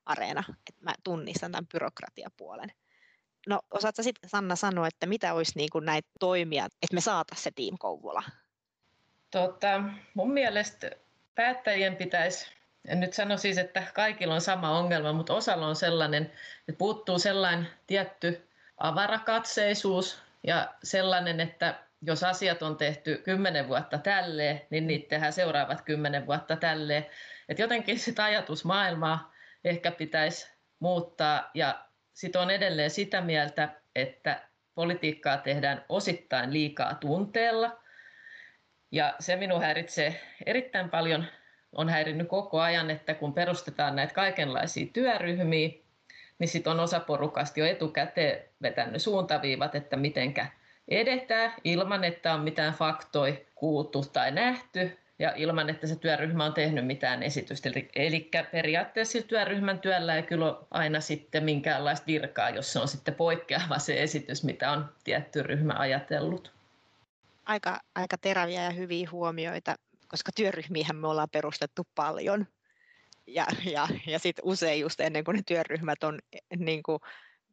areena, 0.05 0.43
että 0.49 0.83
mä 0.83 0.93
tunnistan 1.03 1.51
tämän 1.51 1.67
byrokratiapuolen. 1.67 2.71
No 3.47 3.59
osaatko 3.71 4.03
sitten 4.03 4.29
Sanna 4.29 4.55
sanoa, 4.55 4.87
että 4.87 5.05
mitä 5.05 5.33
olisi 5.33 5.51
niin 5.55 5.69
kuin 5.71 5.85
näitä 5.85 6.09
toimia, 6.19 6.65
että 6.65 6.93
me 6.93 7.01
saataisiin 7.01 7.43
se 7.43 7.51
Team 7.55 7.77
Kouvola? 7.79 8.23
Tota, 9.31 9.83
mun 10.13 10.31
mielestä 10.31 10.91
päättäjien 11.35 11.95
pitäisi, 11.95 12.47
en 12.87 12.99
nyt 12.99 13.13
sano 13.13 13.37
siis, 13.37 13.57
että 13.57 13.83
kaikilla 13.93 14.33
on 14.33 14.41
sama 14.41 14.79
ongelma, 14.79 15.13
mutta 15.13 15.33
osalla 15.33 15.67
on 15.67 15.75
sellainen, 15.75 16.31
että 16.59 16.77
puuttuu 16.77 17.19
sellainen 17.19 17.67
tietty 17.87 18.49
avarakatseisuus 18.77 20.21
ja 20.43 20.73
sellainen, 20.83 21.39
että 21.39 21.79
jos 22.01 22.23
asiat 22.23 22.61
on 22.61 22.77
tehty 22.77 23.17
kymmenen 23.17 23.67
vuotta 23.67 23.97
tälleen, 23.97 24.61
niin 24.69 24.87
niitä 24.87 25.09
tehdään 25.09 25.33
seuraavat 25.33 25.81
kymmenen 25.81 26.25
vuotta 26.25 26.55
tälleen. 26.55 27.05
Että 27.49 27.63
jotenkin 27.63 27.99
sitä 27.99 28.23
ajatusmaailmaa 28.23 29.34
ehkä 29.65 29.91
pitäisi 29.91 30.51
muuttaa. 30.79 31.51
Ja 31.53 31.85
sitten 32.13 32.41
on 32.41 32.51
edelleen 32.51 32.89
sitä 32.89 33.21
mieltä, 33.21 33.69
että 33.95 34.41
politiikkaa 34.75 35.37
tehdään 35.37 35.85
osittain 35.89 36.53
liikaa 36.53 36.93
tunteella. 36.93 37.81
Ja 38.91 39.15
se 39.19 39.35
minun 39.35 39.61
häiritsee 39.61 40.21
erittäin 40.45 40.89
paljon, 40.89 41.25
on 41.71 41.89
häirinnyt 41.89 42.27
koko 42.27 42.59
ajan, 42.59 42.89
että 42.89 43.13
kun 43.13 43.33
perustetaan 43.33 43.95
näitä 43.95 44.13
kaikenlaisia 44.13 44.87
työryhmiä, 44.93 45.69
niin 46.39 46.47
sitten 46.47 46.71
on 46.71 46.79
osa 46.79 46.99
porukasta 46.99 47.59
jo 47.59 47.65
etukäteen 47.65 48.43
vetänyt 48.61 49.01
suuntaviivat, 49.01 49.75
että 49.75 49.95
mitenkä 49.97 50.47
edetään 50.87 51.53
ilman, 51.63 52.03
että 52.03 52.33
on 52.33 52.41
mitään 52.41 52.73
faktoja 52.73 53.35
kuultu 53.55 54.05
tai 54.13 54.31
nähty 54.31 54.97
ja 55.19 55.33
ilman, 55.35 55.69
että 55.69 55.87
se 55.87 55.95
työryhmä 55.95 56.45
on 56.45 56.53
tehnyt 56.53 56.85
mitään 56.85 57.23
esitystä. 57.23 57.69
Eli 57.95 58.29
periaatteessa 58.51 59.21
työryhmän 59.21 59.79
työllä 59.79 60.15
ei 60.15 60.23
kyllä 60.23 60.45
ole 60.45 60.67
aina 60.71 60.99
sitten 60.99 61.43
minkäänlaista 61.43 62.07
virkaa, 62.07 62.49
jos 62.49 62.73
se 62.73 62.79
on 62.79 62.87
sitten 62.87 63.15
poikkeava 63.15 63.79
se 63.79 64.03
esitys, 64.03 64.43
mitä 64.43 64.71
on 64.71 64.89
tietty 65.03 65.43
ryhmä 65.43 65.73
ajatellut. 65.77 66.53
Aika, 67.45 67.79
aika 67.95 68.17
teräviä 68.17 68.63
ja 68.63 68.69
hyviä 68.69 69.09
huomioita, 69.11 69.75
koska 70.07 70.31
työryhmiä 70.35 70.87
me 70.93 71.07
ollaan 71.07 71.29
perustettu 71.31 71.87
paljon. 71.95 72.47
Ja, 73.27 73.45
ja, 73.71 73.87
ja 74.07 74.19
sitten 74.19 74.45
usein 74.45 74.81
just 74.81 74.99
ennen 74.99 75.23
kuin 75.23 75.35
ne 75.35 75.41
työryhmät 75.47 76.03
on 76.03 76.19
niin 76.57 76.83
kuin, 76.83 76.99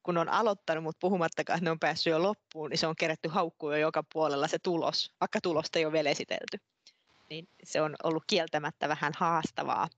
kun 0.03 0.19
on 0.19 0.29
aloittanut, 0.29 0.85
mutta 0.85 0.99
puhumattakaan, 1.01 1.57
että 1.57 1.65
ne 1.65 1.71
on 1.71 1.79
päässyt 1.79 2.11
jo 2.11 2.23
loppuun, 2.23 2.71
niin 2.71 2.79
se 2.79 2.87
on 2.87 2.97
kerätty 2.97 3.29
haukkuun 3.29 3.73
jo 3.73 3.79
joka 3.79 4.05
puolella 4.13 4.49
se 4.49 4.59
tulos, 4.59 5.13
vaikka 5.21 5.41
tulosta 5.43 5.79
ei 5.79 5.85
ole 5.85 5.93
vielä 5.93 6.11
esitelty 6.11 6.59
niin 7.33 7.49
se 7.65 7.81
on 7.81 7.97
ollut 8.05 8.25
kieltämättä 8.27 8.89
vähän 8.89 9.13
haastavaa. 9.17 9.89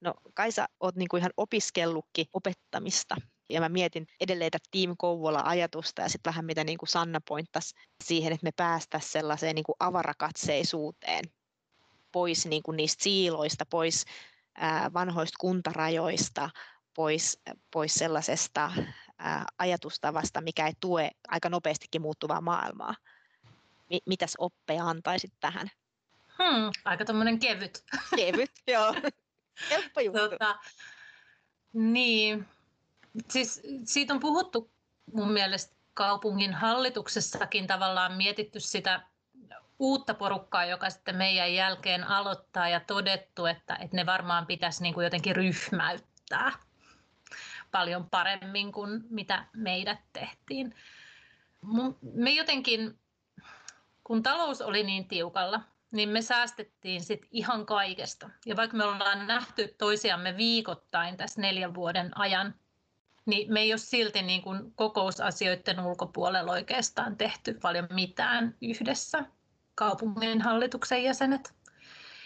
No 0.00 0.14
Kaisa, 0.34 0.68
olet 0.80 0.96
niin 0.96 1.08
kuin 1.08 1.18
ihan 1.20 1.32
opiskellutkin 1.36 2.26
opettamista 2.32 3.16
ja 3.48 3.60
mä 3.60 3.68
mietin 3.68 4.06
edelleen 4.20 4.50
tätä 4.50 4.68
Team 4.70 4.96
Kouvola-ajatusta 4.98 6.02
ja 6.02 6.08
sitten 6.08 6.30
vähän 6.30 6.44
mitä 6.44 6.64
niin 6.64 6.78
kuin 6.78 6.88
Sanna 6.88 7.20
pointtasi 7.28 7.74
siihen, 8.04 8.32
että 8.32 8.44
me 8.44 8.50
päästäisiin 8.56 9.12
sellaiseen 9.12 9.54
niin 9.54 9.64
kuin 9.64 9.76
avarakatseisuuteen 9.78 11.24
pois 12.12 12.46
niin 12.46 12.62
kuin 12.62 12.76
niistä 12.76 13.02
siiloista, 13.02 13.66
pois 13.66 14.04
vanhoista 14.94 15.36
kuntarajoista, 15.40 16.50
pois, 16.94 17.40
pois 17.70 17.94
sellaisesta 17.94 18.72
ajatustavasta, 19.58 20.40
mikä 20.40 20.66
ei 20.66 20.72
tue 20.80 21.10
aika 21.28 21.48
nopeastikin 21.48 22.02
muuttuvaa 22.02 22.40
maailmaa. 22.40 22.94
Mitäs 24.06 24.34
oppeja 24.38 24.84
antaisit 24.84 25.32
tähän? 25.40 25.70
Hmm, 26.38 26.70
aika 26.84 27.04
tuommoinen 27.04 27.38
kevyt. 27.38 27.84
Kevyt, 28.16 28.50
joo. 28.74 28.94
Helppo 29.70 30.00
juttu. 30.00 30.28
Tota, 30.28 30.58
niin, 31.72 32.48
siis 33.28 33.62
siitä 33.84 34.14
on 34.14 34.20
puhuttu 34.20 34.72
mun 35.12 35.32
mielestä 35.32 35.76
kaupungin 35.94 36.54
hallituksessakin 36.54 37.66
tavallaan 37.66 38.12
mietitty 38.12 38.60
sitä 38.60 39.00
uutta 39.78 40.14
porukkaa, 40.14 40.64
joka 40.64 40.90
sitten 40.90 41.16
meidän 41.16 41.54
jälkeen 41.54 42.04
aloittaa 42.04 42.68
ja 42.68 42.80
todettu, 42.80 43.46
että, 43.46 43.76
että 43.76 43.96
ne 43.96 44.06
varmaan 44.06 44.46
pitäisi 44.46 44.82
niin 44.82 44.94
kuin 44.94 45.04
jotenkin 45.04 45.36
ryhmäyttää 45.36 46.52
paljon 47.70 48.10
paremmin 48.10 48.72
kuin 48.72 49.04
mitä 49.10 49.46
meidät 49.52 49.98
tehtiin. 50.12 50.74
Me 52.02 52.30
jotenkin, 52.30 52.98
kun 54.04 54.22
talous 54.22 54.60
oli 54.60 54.82
niin 54.82 55.08
tiukalla, 55.08 55.60
niin 55.94 56.08
me 56.08 56.22
säästettiin 56.22 57.00
sit 57.00 57.26
ihan 57.30 57.66
kaikesta. 57.66 58.30
Ja 58.46 58.56
vaikka 58.56 58.76
me 58.76 58.84
ollaan 58.84 59.26
nähty 59.26 59.74
toisiamme 59.78 60.36
viikoittain 60.36 61.16
tässä 61.16 61.40
neljän 61.40 61.74
vuoden 61.74 62.18
ajan, 62.18 62.54
niin 63.26 63.52
me 63.52 63.60
ei 63.60 63.72
ole 63.72 63.78
silti 63.78 64.22
niin 64.22 64.42
kuin 64.42 64.74
kokousasioiden 64.74 65.80
ulkopuolella 65.80 66.52
oikeastaan 66.52 67.16
tehty 67.16 67.54
paljon 67.62 67.86
mitään 67.92 68.56
yhdessä, 68.62 69.24
kaupungin 69.74 70.40
hallituksen 70.40 71.04
jäsenet. 71.04 71.54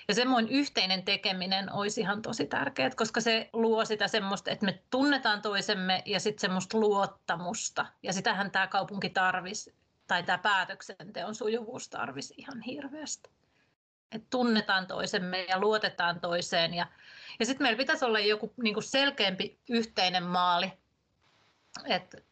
Ja 0.08 0.14
semmoinen 0.14 0.50
yhteinen 0.50 1.02
tekeminen 1.02 1.72
olisi 1.72 2.00
ihan 2.00 2.22
tosi 2.22 2.46
tärkeää, 2.46 2.90
koska 2.96 3.20
se 3.20 3.50
luo 3.52 3.84
sitä 3.84 4.08
semmoista, 4.08 4.50
että 4.50 4.66
me 4.66 4.82
tunnetaan 4.90 5.42
toisemme 5.42 6.02
ja 6.06 6.20
sitten 6.20 6.40
semmoista 6.40 6.78
luottamusta. 6.78 7.86
Ja 8.02 8.12
sitähän 8.12 8.50
tämä 8.50 8.66
kaupunki 8.66 9.10
tarvisi, 9.10 9.74
tai 10.06 10.22
tämä 10.22 10.38
päätöksenteon 10.38 11.34
sujuvuus 11.34 11.88
tarvisi 11.88 12.34
ihan 12.36 12.60
hirveästi 12.60 13.37
että 14.12 14.26
tunnetaan 14.30 14.86
toisemme 14.86 15.44
ja 15.44 15.58
luotetaan 15.58 16.20
toiseen. 16.20 16.74
Ja, 16.74 16.86
ja 17.38 17.46
sitten 17.46 17.64
meillä 17.64 17.78
pitäisi 17.78 18.04
olla 18.04 18.18
joku 18.18 18.52
niin 18.62 18.74
kuin 18.74 18.84
selkeämpi 18.84 19.58
yhteinen 19.68 20.22
maali. 20.22 20.72
Et 21.84 22.24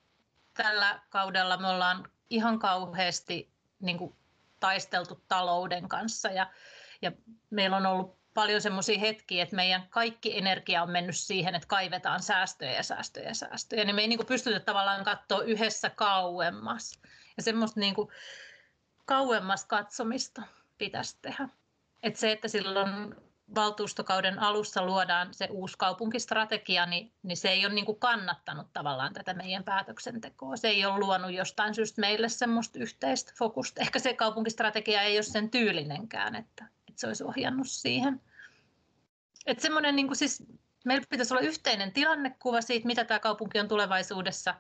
tällä 0.55 1.01
kaudella 1.11 1.57
me 1.57 1.69
ollaan 1.69 2.11
ihan 2.31 2.59
kauheasti 2.59 3.51
niin 3.81 3.99
kuin 3.99 4.17
taisteltu 4.61 5.23
talouden 5.29 5.89
kanssa 5.89 6.29
ja, 6.29 6.51
ja 7.03 7.13
meillä 7.51 7.77
on 7.77 7.87
ollut 7.87 8.17
paljon 8.35 8.61
semmoisia 8.61 8.99
hetkiä, 8.99 9.43
että 9.43 9.57
meidän 9.57 9.89
kaikki 9.89 10.39
energia 10.39 10.83
on 10.83 10.91
mennyt 10.91 11.17
siihen, 11.17 11.55
että 11.55 11.69
kaivetaan 11.69 12.23
säästöjä 12.23 12.73
ja 12.73 12.83
säästöjä 12.83 13.29
ja 13.29 13.35
säästöjä. 13.35 13.85
Niin 13.85 13.97
me 13.97 14.03
ei 14.03 14.09
niin 14.09 14.19
kuin 14.19 14.27
pystytä 14.27 14.61
tavallaan 14.61 15.05
katsoa 15.05 15.43
yhdessä 15.43 15.91
kauemmas. 15.91 17.01
Ja 17.37 17.43
semmoista 17.43 17.81
niin 17.81 17.95
kuin 17.95 18.09
kauemmas 19.05 19.65
katsomista 19.65 20.43
pitäisi 20.79 21.19
tehdä. 21.23 21.49
Että 22.03 22.21
se, 22.21 22.33
että 22.33 22.49
silloin 22.49 23.15
valtuustokauden 23.55 24.39
alussa 24.39 24.87
luodaan 24.87 25.35
se 25.35 25.49
uusi 25.51 25.75
kaupunkistrategia, 25.79 26.87
niin, 26.87 27.13
niin 27.23 27.37
se 27.37 27.49
ei 27.49 27.67
ole 27.67 27.75
niin 27.75 27.87
kuin 27.87 27.99
kannattanut 27.99 28.73
tavallaan 28.73 29.13
tätä 29.13 29.35
meidän 29.35 29.65
päätöksentekoa. 29.65 30.57
Se 30.57 30.69
ei 30.69 30.87
ole 30.87 30.99
luonut 30.99 31.33
jostain 31.33 31.75
syystä 31.75 32.01
meille 32.01 32.29
semmoista 32.29 32.79
yhteistä 32.79 33.33
fokusta. 33.39 33.81
Ehkä 33.81 33.99
se 33.99 34.15
kaupunkistrategia 34.15 35.03
ei 35.03 35.17
ole 35.17 35.23
sen 35.23 35.51
tyylinenkään, 35.51 36.35
että, 36.35 36.67
että 36.89 37.01
se 37.01 37.07
olisi 37.07 37.25
ohjannut 37.25 37.69
siihen. 37.69 38.21
Että 39.47 39.63
semmoinen, 39.63 39.97
niin 39.97 40.07
kuin 40.07 40.17
siis, 40.17 40.45
meillä 40.85 41.07
pitäisi 41.11 41.35
olla 41.35 41.43
yhteinen 41.43 41.93
tilannekuva 41.93 42.61
siitä, 42.61 42.87
mitä 42.87 43.05
tämä 43.05 43.21
kaupunki 43.21 43.61
on 43.61 43.69
tulevaisuudessa, 43.69 44.55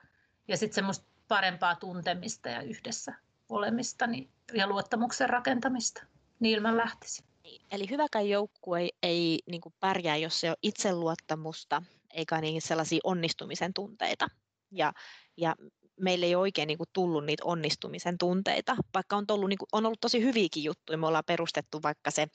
ja 0.48 0.56
sitten 0.56 0.74
semmoista 0.74 1.06
parempaa 1.28 1.74
tuntemista 1.74 2.48
ja 2.48 2.62
yhdessä 2.62 3.14
olemista 3.48 4.06
niin, 4.06 4.30
ja 4.54 4.66
luottamuksen 4.66 5.30
rakentamista. 5.30 6.02
Niin 6.40 6.62
mä 6.62 6.76
lähtisin. 6.76 7.26
Niin, 7.42 7.62
eli 7.70 7.90
hyväkään 7.90 8.28
joukkue 8.28 8.80
ei, 8.80 8.92
ei 9.02 9.38
niin 9.50 9.60
pärjää, 9.80 10.16
jos 10.16 10.40
se 10.40 10.50
on 10.50 10.56
itseluottamusta 10.62 11.82
eikä 12.14 12.40
niin 12.40 12.62
sellaisia 12.62 13.00
onnistumisen 13.04 13.74
tunteita. 13.74 14.28
Ja, 14.72 14.92
ja 15.36 15.54
meille 16.00 16.26
ei 16.26 16.34
oikein 16.34 16.66
niin 16.66 16.78
kuin 16.78 16.88
tullut 16.92 17.24
niitä 17.24 17.44
onnistumisen 17.44 18.18
tunteita, 18.18 18.76
vaikka 18.94 19.16
on 19.16 19.24
ollut, 19.28 19.48
niin 19.48 19.58
kuin, 19.58 19.68
on 19.72 19.86
ollut 19.86 20.00
tosi 20.00 20.22
hyviäkin 20.22 20.64
juttuja. 20.64 20.98
Me 20.98 21.06
ollaan 21.06 21.24
perustettu 21.26 21.82
vaikka 21.82 22.10
se, 22.10 22.26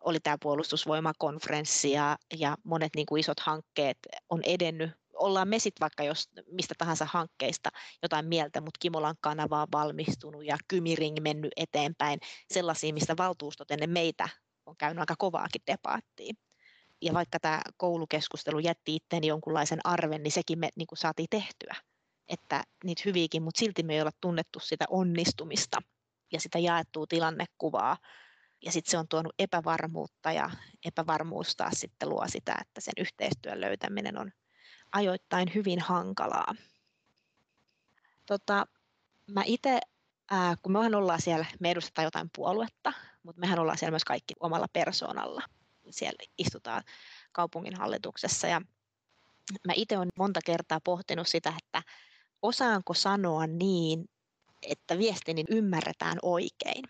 oli 0.00 0.20
tämä 0.20 0.36
puolustusvoimakonferenssi 0.42 1.90
ja, 1.90 2.16
ja 2.38 2.56
monet 2.64 2.90
niin 2.96 3.06
kuin 3.06 3.20
isot 3.20 3.40
hankkeet 3.40 3.98
on 4.28 4.40
edennyt 4.44 4.90
ollaan 5.14 5.48
me 5.48 5.58
sitten 5.58 5.80
vaikka 5.80 6.04
jos 6.04 6.30
mistä 6.50 6.74
tahansa 6.78 7.06
hankkeista 7.10 7.70
jotain 8.02 8.26
mieltä, 8.26 8.60
mutta 8.60 8.78
Kimolan 8.78 9.16
kanava 9.20 9.62
on 9.62 9.68
valmistunut 9.72 10.44
ja 10.44 10.56
Kymiring 10.68 11.16
mennyt 11.20 11.52
eteenpäin, 11.56 12.20
sellaisia, 12.52 12.94
mistä 12.94 13.16
valtuustot 13.16 13.70
ennen 13.70 13.90
meitä 13.90 14.28
on 14.66 14.76
käynyt 14.76 15.00
aika 15.00 15.14
kovaakin 15.18 15.62
debaattiin. 15.66 16.36
Ja 17.02 17.14
vaikka 17.14 17.40
tämä 17.40 17.62
koulukeskustelu 17.76 18.58
jätti 18.58 18.94
itteeni 18.94 19.26
jonkunlaisen 19.26 19.80
arven, 19.84 20.22
niin 20.22 20.32
sekin 20.32 20.58
me 20.58 20.68
niin 20.76 20.86
saatiin 20.94 21.28
tehtyä. 21.30 21.76
Että 22.28 22.64
niitä 22.84 23.02
hyviäkin, 23.04 23.42
mutta 23.42 23.58
silti 23.58 23.82
me 23.82 23.94
ei 23.94 24.00
olla 24.00 24.10
tunnettu 24.20 24.60
sitä 24.60 24.84
onnistumista 24.88 25.82
ja 26.32 26.40
sitä 26.40 26.58
jaettua 26.58 27.06
tilannekuvaa. 27.08 27.96
Ja 28.64 28.72
sitten 28.72 28.90
se 28.90 28.98
on 28.98 29.08
tuonut 29.08 29.34
epävarmuutta 29.38 30.32
ja 30.32 30.50
epävarmuus 30.84 31.56
taas 31.56 31.74
sitten 31.80 32.08
luo 32.08 32.24
sitä, 32.28 32.56
että 32.60 32.80
sen 32.80 32.94
yhteistyön 32.96 33.60
löytäminen 33.60 34.18
on 34.18 34.32
ajoittain 34.94 35.54
hyvin 35.54 35.80
hankalaa. 35.80 36.54
Tota, 38.26 38.66
mä 39.26 39.42
itse, 39.44 39.80
kun 40.62 40.72
mehän 40.72 40.94
ollaan 40.94 41.22
siellä, 41.22 41.46
me 41.60 41.70
edustetaan 41.70 42.04
jotain 42.04 42.30
puoluetta, 42.36 42.92
mutta 43.22 43.40
mehän 43.40 43.58
ollaan 43.58 43.78
siellä 43.78 43.90
myös 43.90 44.04
kaikki 44.04 44.34
omalla 44.40 44.66
persoonalla. 44.72 45.42
Siellä 45.90 46.24
istutaan 46.38 46.82
kaupungin 47.32 47.76
hallituksessa 47.76 48.46
ja 48.46 48.60
mä 49.66 49.72
itse 49.76 49.98
olen 49.98 50.08
monta 50.18 50.40
kertaa 50.44 50.80
pohtinut 50.80 51.28
sitä, 51.28 51.54
että 51.58 51.82
osaanko 52.42 52.94
sanoa 52.94 53.46
niin, 53.46 54.10
että 54.62 54.98
viestini 54.98 55.44
ymmärretään 55.50 56.18
oikein. 56.22 56.84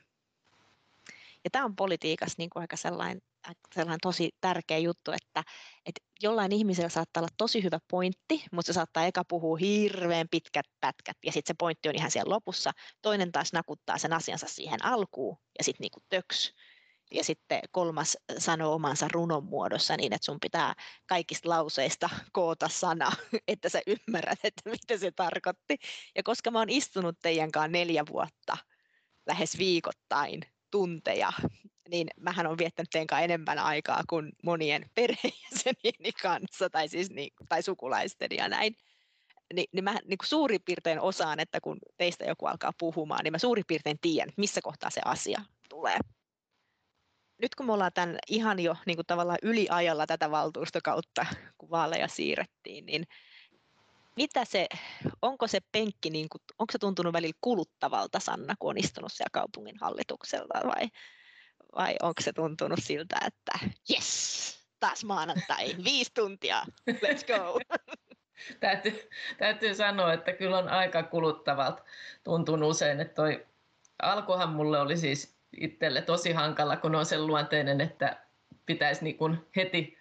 Ja 1.45 1.51
tämä 1.53 1.65
on 1.65 1.77
politiikassa 1.77 2.35
niin 2.39 2.51
kuin 2.51 2.61
aika 2.61 2.77
sellainen 2.77 3.23
sellainen 3.75 4.01
tosi 4.03 4.31
tärkeä 4.41 4.79
juttu, 4.79 5.13
että, 5.13 5.45
että 5.87 6.01
jollain 6.23 6.53
ihmisellä 6.53 6.89
saattaa 6.89 7.21
olla 7.21 7.35
tosi 7.37 7.63
hyvä 7.63 7.79
pointti, 7.91 8.45
mutta 8.53 8.67
se 8.67 8.73
saattaa 8.73 9.07
eka 9.07 9.25
puhua 9.29 9.57
hirveän 9.57 10.27
pitkät 10.31 10.67
pätkät 10.81 11.17
ja 11.27 11.33
sitten 11.33 11.55
se 11.55 11.57
pointti 11.59 11.89
on 11.89 11.95
ihan 11.95 12.11
siellä 12.11 12.35
lopussa. 12.35 12.73
Toinen 13.03 13.33
taas 13.33 13.53
nakuttaa 13.53 13.99
sen 13.99 14.13
asiansa 14.13 14.47
siihen 14.49 14.85
alkuun 14.85 15.39
ja 15.59 15.65
sitten 15.65 15.85
niinku 15.85 16.01
töks. 16.09 16.53
Ja 17.11 17.25
sitten 17.25 17.61
kolmas 17.71 18.17
sanoo 18.39 18.75
omansa 18.75 19.09
runon 19.13 19.45
muodossa 19.45 19.97
niin, 19.97 20.13
että 20.13 20.25
sun 20.25 20.41
pitää 20.41 20.75
kaikista 21.07 21.49
lauseista 21.49 22.11
koota 22.33 22.69
sana, 22.69 23.13
että 23.49 23.69
sä 23.69 23.81
ymmärrät, 23.87 24.39
että 24.45 24.71
mitä 24.71 24.99
se 24.99 25.11
tarkoitti. 25.11 25.77
Ja 26.17 26.23
koska 26.23 26.51
mä 26.51 26.59
oon 26.59 26.71
istunut 26.71 27.19
teidän 27.23 27.53
kanssa 27.53 27.69
neljä 27.69 28.05
vuotta 28.09 28.57
lähes 29.27 29.59
viikoittain 29.59 30.41
tunteja 30.71 31.33
niin 31.91 32.09
mähän 32.21 32.47
olen 32.47 32.59
viettänyt 32.59 32.91
teidän 32.91 33.25
enemmän 33.25 33.59
aikaa 33.59 34.01
kuin 34.09 34.33
monien 34.43 34.91
perheenjäsenieni 34.95 36.13
kanssa, 36.23 36.71
tai, 36.71 36.89
siis 36.89 37.11
niin, 37.11 37.33
tai 37.49 37.63
sukulaisten 37.63 38.29
ja 38.37 38.49
näin. 38.49 38.77
Ni, 39.55 39.65
niin 39.73 39.85
mä 39.85 39.93
niin 39.93 40.19
kuin 40.19 40.29
suurin 40.29 40.63
piirtein 40.65 41.01
osaan, 41.01 41.41
että 41.41 41.61
kun 41.61 41.79
teistä 41.97 42.25
joku 42.25 42.47
alkaa 42.47 42.73
puhumaan, 42.79 43.21
niin 43.25 43.33
mä 43.33 43.39
suurin 43.39 43.65
piirtein 43.67 43.99
tiedän, 44.01 44.33
missä 44.37 44.61
kohtaa 44.63 44.91
se 44.91 45.01
asia 45.05 45.43
tulee. 45.69 45.99
Nyt 47.43 47.55
kun 47.55 47.67
me 47.67 47.73
ollaan 47.73 47.93
tämän 47.95 48.19
ihan 48.29 48.61
jo 48.61 48.77
niin 48.87 48.97
kuin 48.97 49.07
tavallaan 49.07 49.39
yliajalla 49.43 50.07
tätä 50.07 50.31
valtuustokautta, 50.31 51.27
kun 51.59 51.71
vaaleja 51.71 52.09
siirrettiin, 52.09 52.87
niin 52.87 53.07
mitä 54.17 54.45
se, 54.45 54.67
onko 55.23 55.47
se 55.47 55.61
penkki, 55.73 56.11
niin 56.11 56.29
kuin, 56.29 56.41
onko 56.59 56.73
se 56.73 56.79
tuntunut 56.79 57.13
välillä 57.13 57.39
kuluttavalta, 57.41 58.21
Sanna, 58.21 58.55
kun 58.59 58.71
on 58.71 58.79
istunut 58.79 59.13
siellä 59.13 59.31
kaupungin 59.33 59.77
hallituksella 59.81 60.61
vai 60.65 60.89
vai 61.77 61.97
onko 62.03 62.23
se 62.23 62.33
tuntunut 62.33 62.79
siltä, 62.83 63.17
että 63.27 63.69
yes, 63.91 64.59
taas 64.81 65.05
maanantai, 65.05 65.75
viisi 65.85 66.11
tuntia, 66.15 66.63
let's 66.91 67.27
go. 67.27 67.61
täytyy, 68.61 69.11
täytyy 69.39 69.75
sanoa, 69.75 70.13
että 70.13 70.33
kyllä 70.33 70.59
on 70.59 70.69
aika 70.69 71.03
kuluttavalta 71.03 71.83
tuntunut 72.25 72.71
usein, 72.71 73.01
että 73.01 73.15
toi 73.15 73.47
alkuhan 74.03 74.49
mulle 74.49 74.81
oli 74.81 74.97
siis 74.97 75.37
itselle 75.61 76.03
tosi 76.03 76.33
hankala, 76.33 76.77
kun 76.77 76.95
on 76.95 77.07
sen 77.07 77.27
luonteinen, 77.27 77.81
että 77.81 78.17
pitäisi 78.67 79.05
niin 79.05 79.17
kuin 79.17 79.47
heti 79.57 79.99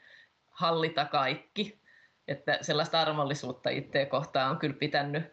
hallita 0.48 1.06
kaikki. 1.06 1.84
Että 2.28 2.58
sellaista 2.62 3.02
armollisuutta 3.02 3.70
itseä 3.70 4.06
kohtaan 4.06 4.52
on 4.52 4.58
kyllä 4.58 4.76
pitänyt 4.80 5.24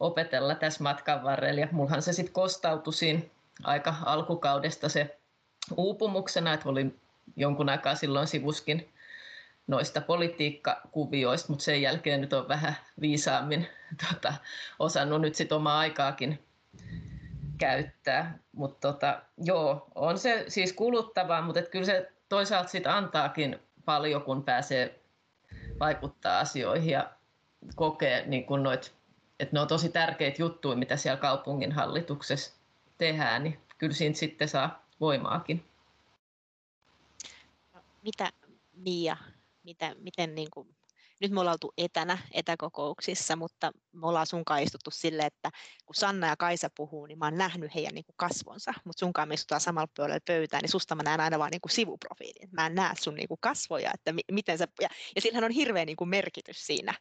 opetella 0.00 0.54
tässä 0.54 0.82
matkan 0.82 1.24
varrella. 1.24 1.60
Ja 1.60 1.68
mullahan 1.72 2.02
se 2.02 2.12
sitten 2.12 2.32
kostautui 2.32 2.92
siinä 2.92 3.22
aika 3.62 3.94
alkukaudesta 4.04 4.88
se 4.88 5.18
uupumuksena, 5.76 6.52
että 6.52 6.68
olin 6.68 7.00
jonkun 7.36 7.68
aikaa 7.68 7.94
silloin 7.94 8.26
sivuskin 8.26 8.92
noista 9.66 10.00
politiikkakuvioista, 10.00 11.48
mutta 11.48 11.64
sen 11.64 11.82
jälkeen 11.82 12.20
nyt 12.20 12.32
on 12.32 12.48
vähän 12.48 12.76
viisaammin 13.00 13.68
tota, 14.08 14.34
osannut 14.78 15.20
nyt 15.20 15.34
sit 15.34 15.52
omaa 15.52 15.78
aikaakin 15.78 16.44
käyttää. 17.58 18.38
Mutta 18.52 18.92
tota, 18.92 19.22
joo, 19.38 19.86
on 19.94 20.18
se 20.18 20.44
siis 20.48 20.72
kuluttavaa, 20.72 21.42
mutta 21.42 21.60
et 21.60 21.68
kyllä 21.68 21.86
se 21.86 22.12
toisaalta 22.28 22.68
sit 22.68 22.86
antaakin 22.86 23.58
paljon, 23.84 24.22
kun 24.22 24.44
pääsee 24.44 25.00
vaikuttaa 25.80 26.38
asioihin 26.38 26.90
ja 26.90 27.10
kokee 27.74 28.26
niin 28.26 28.46
kun 28.46 28.62
noit, 28.62 28.94
että 29.40 29.56
ne 29.56 29.60
on 29.60 29.68
tosi 29.68 29.88
tärkeitä 29.88 30.42
juttuja, 30.42 30.76
mitä 30.76 30.96
siellä 30.96 31.20
kaupungin 31.20 31.72
hallituksessa 31.72 32.52
tehdään, 32.98 33.44
niin 33.44 33.60
kyllä 33.78 33.94
siinä 33.94 34.14
sitten 34.14 34.48
saa 34.48 34.81
voimaakin. 35.02 35.64
Mitä 38.02 38.32
Mia, 38.72 39.16
mitä, 39.62 39.94
miten 39.98 40.34
niin 40.34 40.48
kuin, 40.50 40.76
nyt 41.20 41.30
me 41.30 41.40
ollaan 41.40 41.54
oltu 41.54 41.72
etänä 41.76 42.18
etäkokouksissa, 42.30 43.36
mutta 43.36 43.72
me 43.92 44.06
ollaan 44.08 44.26
sunkaan 44.26 44.62
istuttu 44.62 44.90
silleen, 44.90 45.26
että 45.26 45.50
kun 45.86 45.94
Sanna 45.94 46.26
ja 46.26 46.36
Kaisa 46.36 46.70
puhuu, 46.76 47.06
niin 47.06 47.18
mä 47.18 47.24
oon 47.26 47.38
nähnyt 47.38 47.74
heidän 47.74 47.94
niin 47.94 48.04
kuin 48.04 48.16
kasvonsa, 48.16 48.74
mutta 48.84 49.00
sunkaan 49.00 49.28
me 49.28 49.34
istutaan 49.34 49.60
samalla 49.60 49.92
puolella 49.96 50.20
pöytää, 50.26 50.60
niin 50.60 50.70
susta 50.70 50.94
mä 50.94 51.02
näen 51.02 51.20
aina 51.20 51.38
vaan 51.38 51.50
niin 51.50 51.60
kuin 51.60 51.72
sivuprofiilin. 51.72 52.48
Mä 52.52 52.66
en 52.66 52.74
näe 52.74 52.94
sun 53.00 53.14
niin 53.14 53.28
kuin 53.28 53.40
kasvoja, 53.40 53.90
että 53.94 54.12
mi- 54.12 54.32
miten 54.32 54.58
sä, 54.58 54.68
ja, 54.80 54.88
ja 55.14 55.20
sillähän 55.20 55.44
on 55.44 55.50
hirveä 55.50 55.84
niin 55.84 55.96
kuin 55.96 56.10
merkitys 56.10 56.66
siinä. 56.66 56.94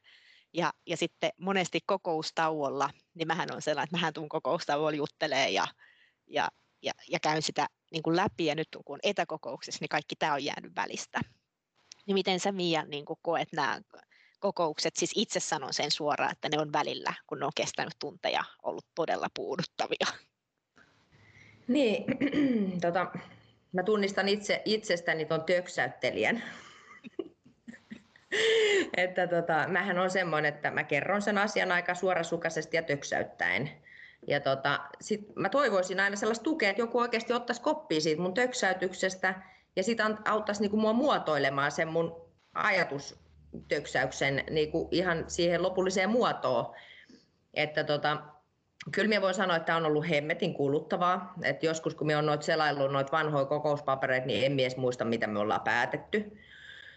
Ja, 0.54 0.74
ja 0.86 0.98
sitten 0.98 1.32
monesti 1.38 1.80
kokoustauolla, 1.86 2.90
niin 3.14 3.28
mähän 3.28 3.54
on 3.54 3.62
sellainen, 3.62 3.88
että 3.88 3.98
mähän 3.98 4.14
tuun 4.14 4.30
kokoustauolla 4.30 4.98
juttelee 4.98 5.50
ja, 5.50 5.68
ja, 6.28 6.50
ja, 6.82 6.92
ja 7.10 7.20
käyn 7.20 7.42
sitä 7.42 7.68
niin 7.92 8.04
kuin 8.04 8.16
läpi 8.16 8.46
ja 8.46 8.56
nyt 8.56 8.68
kun 8.86 8.96
on 8.96 9.00
etäkokouksessa, 9.04 9.78
niin 9.82 9.90
kaikki 9.90 10.16
tämä 10.16 10.34
on 10.34 10.46
jäänyt 10.46 10.76
välistä. 10.76 11.20
Niin 12.06 12.14
miten 12.16 12.40
sä 12.40 12.52
Mia 12.52 12.84
niin 12.84 13.06
kuin 13.06 13.20
koet 13.22 13.48
nämä 13.54 13.82
kokoukset, 14.40 14.96
siis 14.96 15.12
itse 15.16 15.40
sanon 15.40 15.74
sen 15.74 15.92
suoraan, 15.92 16.32
että 16.32 16.50
ne 16.50 16.60
on 16.60 16.74
välillä, 16.74 17.14
kun 17.28 17.40
ne 17.40 17.46
on 17.46 17.52
kestänyt 17.56 17.94
tunteja, 18.00 18.44
ollut 18.64 18.86
todella 18.96 19.28
puuduttavia. 19.36 20.08
Niin, 21.68 22.06
tota, 22.82 23.12
mä 23.72 23.84
tunnistan 23.84 24.28
itse, 24.28 24.62
itsestäni 24.66 25.26
tuon 25.26 25.44
töksäyttelijän. 25.44 26.44
että 28.98 29.28
tota, 29.28 29.68
mähän 29.68 30.00
on 30.00 30.10
semmoinen, 30.10 30.54
että 30.54 30.72
mä 30.72 30.84
kerron 30.84 31.22
sen 31.22 31.38
asian 31.38 31.72
aika 31.72 31.96
suorasukaisesti 31.96 32.78
ja 32.78 32.84
töksäyttäen. 32.84 33.72
Ja 34.28 34.40
tota, 34.40 34.80
sit 35.02 35.36
mä 35.36 35.50
toivoisin 35.50 36.00
aina 36.00 36.16
sellaista 36.16 36.44
tukea, 36.44 36.70
että 36.70 36.82
joku 36.82 37.00
oikeasti 37.00 37.34
ottaisi 37.34 37.62
koppia 37.62 38.02
siitä 38.02 38.22
mun 38.22 38.34
töksäytyksestä 38.34 39.42
ja 39.76 39.84
sitten 39.84 40.18
auttaisi 40.26 40.62
niinku 40.62 40.78
mua 40.78 40.94
muotoilemaan 40.94 41.72
sen 41.72 41.88
mun 41.88 42.32
ajatustöksäyksen 42.54 44.44
niinku 44.50 44.88
ihan 44.92 45.24
siihen 45.28 45.64
lopulliseen 45.64 46.10
muotoon. 46.10 46.76
Että 47.54 47.84
tota, 47.84 48.18
kyllä 48.92 49.10
minä 49.10 49.22
voin 49.22 49.34
sanoa, 49.34 49.56
että 49.56 49.66
tämä 49.66 49.78
on 49.78 49.86
ollut 49.86 50.10
hemmetin 50.10 50.54
kuluttavaa. 50.54 51.34
Et 51.44 51.64
joskus 51.64 51.96
kun 51.96 52.08
minä 52.08 52.18
olen 52.18 52.26
noita 52.26 52.46
selaillut 52.46 52.92
noita 52.92 53.12
vanhoja 53.12 53.46
kokouspapereita, 53.46 54.28
niin 54.28 54.46
en 54.46 54.52
mies 54.52 54.78
muista, 54.78 55.06
mitä 55.06 55.28
me 55.28 55.40
ollaan 55.40 55.62
päätetty. 55.62 56.38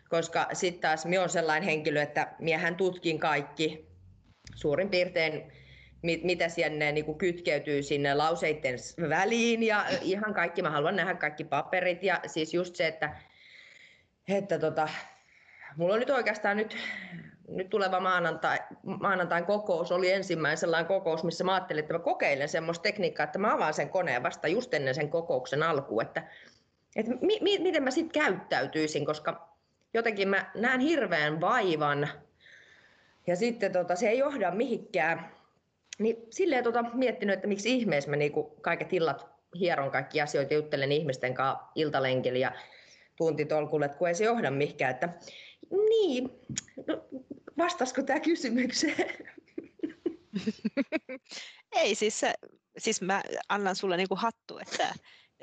Koska 0.08 0.48
sitten 0.52 0.80
taas 0.80 1.06
minä 1.06 1.20
olen 1.20 1.30
sellainen 1.30 1.64
henkilö, 1.68 2.02
että 2.02 2.34
miehän 2.38 2.76
tutkin 2.76 3.18
kaikki 3.18 3.88
suurin 4.54 4.90
piirtein 4.90 5.52
mitä 6.04 6.48
siellä 6.48 6.92
niin 6.92 7.04
kuin 7.04 7.18
kytkeytyy 7.18 7.82
sinne 7.82 8.14
lauseiden 8.14 8.78
väliin 9.08 9.62
ja 9.62 9.84
ihan 10.02 10.34
kaikki, 10.34 10.62
mä 10.62 10.70
haluan 10.70 10.96
nähdä 10.96 11.14
kaikki 11.14 11.44
paperit 11.44 12.02
ja 12.02 12.20
siis 12.26 12.54
just 12.54 12.76
se, 12.76 12.86
että, 12.86 13.16
että 14.28 14.58
tota, 14.58 14.88
mulla 15.76 15.94
on 15.94 16.00
nyt 16.00 16.10
oikeastaan 16.10 16.56
nyt, 16.56 16.76
nyt 17.48 17.70
tuleva 17.70 18.00
maanantai, 18.00 18.58
maanantain 18.82 19.44
kokous 19.44 19.92
oli 19.92 20.12
ensimmäinen 20.12 20.58
sellainen 20.58 20.86
kokous, 20.86 21.24
missä 21.24 21.44
mä 21.44 21.54
ajattelin, 21.54 21.80
että 21.80 21.94
mä 21.94 21.98
kokeilen 21.98 22.48
semmoista 22.48 22.82
tekniikkaa, 22.82 23.24
että 23.24 23.38
mä 23.38 23.54
avaan 23.54 23.74
sen 23.74 23.88
koneen 23.88 24.22
vasta 24.22 24.48
just 24.48 24.74
ennen 24.74 24.94
sen 24.94 25.10
kokouksen 25.10 25.62
alkuun, 25.62 26.02
että, 26.02 26.28
että 26.96 27.12
mi, 27.20 27.38
mi, 27.40 27.58
miten 27.58 27.82
mä 27.82 27.90
sitten 27.90 28.22
käyttäytyisin, 28.22 29.06
koska 29.06 29.48
jotenkin 29.94 30.28
mä 30.28 30.50
näen 30.54 30.80
hirveän 30.80 31.40
vaivan. 31.40 32.08
Ja 33.26 33.36
sitten 33.36 33.72
tota, 33.72 33.96
se 33.96 34.08
ei 34.08 34.18
johda 34.18 34.50
mihinkään 34.50 35.30
niin 35.98 36.16
silleen 36.30 36.64
tota, 36.64 36.82
miettinyt, 36.82 37.34
että 37.34 37.46
miksi 37.46 37.74
ihmeessä 37.74 38.10
mä 38.10 38.16
niinku 38.16 38.42
kaiket 38.42 38.92
illat 38.92 39.26
hieron 39.58 39.90
kaikki 39.90 40.20
asioita, 40.20 40.54
juttelen 40.54 40.92
ihmisten 40.92 41.34
kanssa 41.34 41.64
iltalenkillä 41.74 42.38
ja 42.38 42.52
tuntitolkulle, 43.16 43.88
kun 43.88 44.08
ei 44.08 44.14
se 44.14 44.24
johda 44.24 44.50
mihinkään. 44.50 44.90
Että, 44.90 45.08
niin, 45.88 46.30
no, 46.86 47.04
vastasko 47.58 48.02
tämä 48.02 48.20
kysymykseen? 48.20 49.08
ei, 51.80 51.94
siis, 51.94 52.20
siis 52.78 53.02
mä 53.02 53.22
annan 53.48 53.76
sulle 53.76 53.96
niinku 53.96 54.16
hattu, 54.16 54.58
että 54.58 54.94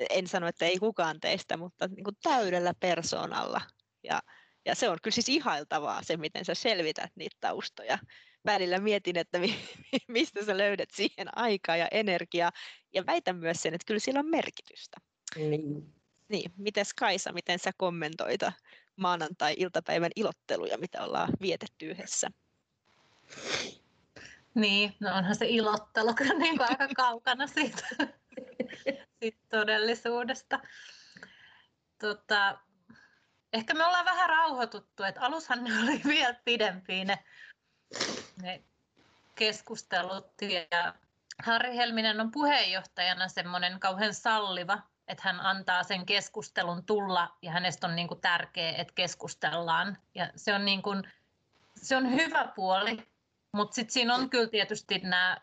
en 0.10 0.28
sano, 0.28 0.48
että 0.48 0.66
ei 0.66 0.80
kukaan 0.80 1.20
teistä, 1.20 1.58
mutta 1.58 1.88
niinku 1.88 2.12
täydellä 2.24 2.74
persoonalla. 2.80 3.62
Ja, 4.04 4.22
ja 4.66 4.76
se 4.76 4.90
on 4.90 4.98
kyllä 5.04 5.16
siis 5.16 5.30
ihailtavaa 5.30 6.04
se, 6.04 6.18
miten 6.18 6.46
sä 6.46 6.54
selvität 6.54 7.12
niitä 7.16 7.38
taustoja 7.40 7.98
välillä 8.46 8.80
mietin, 8.80 9.18
että 9.18 9.40
mistä 10.08 10.46
sä 10.46 10.58
löydät 10.58 10.90
siihen 10.92 11.38
aikaa 11.38 11.78
ja 11.78 11.88
energiaa. 11.92 12.52
Ja 12.94 13.06
väitän 13.06 13.36
myös 13.36 13.62
sen, 13.62 13.74
että 13.74 13.86
kyllä 13.86 14.00
sillä 14.00 14.20
on 14.20 14.30
merkitystä. 14.30 14.98
Niin. 15.36 15.94
Niin, 16.30 16.52
miten 16.58 16.86
Kaisa, 17.00 17.34
miten 17.34 17.60
sä 17.60 17.72
kommentoita 17.78 18.54
maanantai-iltapäivän 18.96 20.12
ilotteluja, 20.16 20.78
mitä 20.78 21.04
ollaan 21.04 21.34
vietetty 21.42 21.86
yhdessä? 21.86 22.32
Niin, 24.54 24.94
no 25.00 25.16
onhan 25.16 25.36
se 25.36 25.46
ilottelu 25.48 26.14
kyllä 26.14 26.34
niin 26.34 26.58
kuin 26.58 26.70
aika 26.70 26.88
kaukana 26.96 27.48
siitä, 27.48 27.88
siitä 29.20 29.40
todellisuudesta. 29.50 30.60
Tota, 32.00 32.60
ehkä 33.54 33.74
me 33.74 33.86
ollaan 33.86 34.06
vähän 34.06 34.30
rauhoituttu, 34.30 35.04
että 35.04 35.22
alushan 35.22 35.64
ne 35.64 35.80
oli 35.84 36.02
vielä 36.08 36.36
pidempiä 36.46 37.06
ne 37.06 37.20
ne 38.42 38.64
keskustelut 39.36 40.32
ja 40.72 40.94
Harri 41.44 41.76
Helminen 41.76 42.22
on 42.22 42.32
puheenjohtajana 42.32 43.28
semmoinen 43.28 43.80
kauhean 43.80 44.14
salliva, 44.14 44.80
että 45.08 45.24
hän 45.26 45.40
antaa 45.40 45.84
sen 45.84 46.06
keskustelun 46.06 46.86
tulla 46.86 47.38
ja 47.42 47.52
hänestä 47.52 47.88
on 47.88 47.96
niin 47.96 48.08
kuin 48.08 48.22
tärkeää, 48.22 48.76
että 48.78 48.94
keskustellaan. 48.94 49.98
Ja 50.16 50.30
se 50.36 50.54
on, 50.54 50.66
niin 50.66 50.82
kuin, 50.82 51.04
se 51.76 51.96
on 51.96 52.12
hyvä 52.12 52.52
puoli, 52.56 53.08
mutta 53.52 53.76
sitten 53.76 53.94
siinä 53.94 54.16
on 54.16 54.30
kyllä 54.30 54.50
tietysti 54.50 55.00
nämä, 55.00 55.38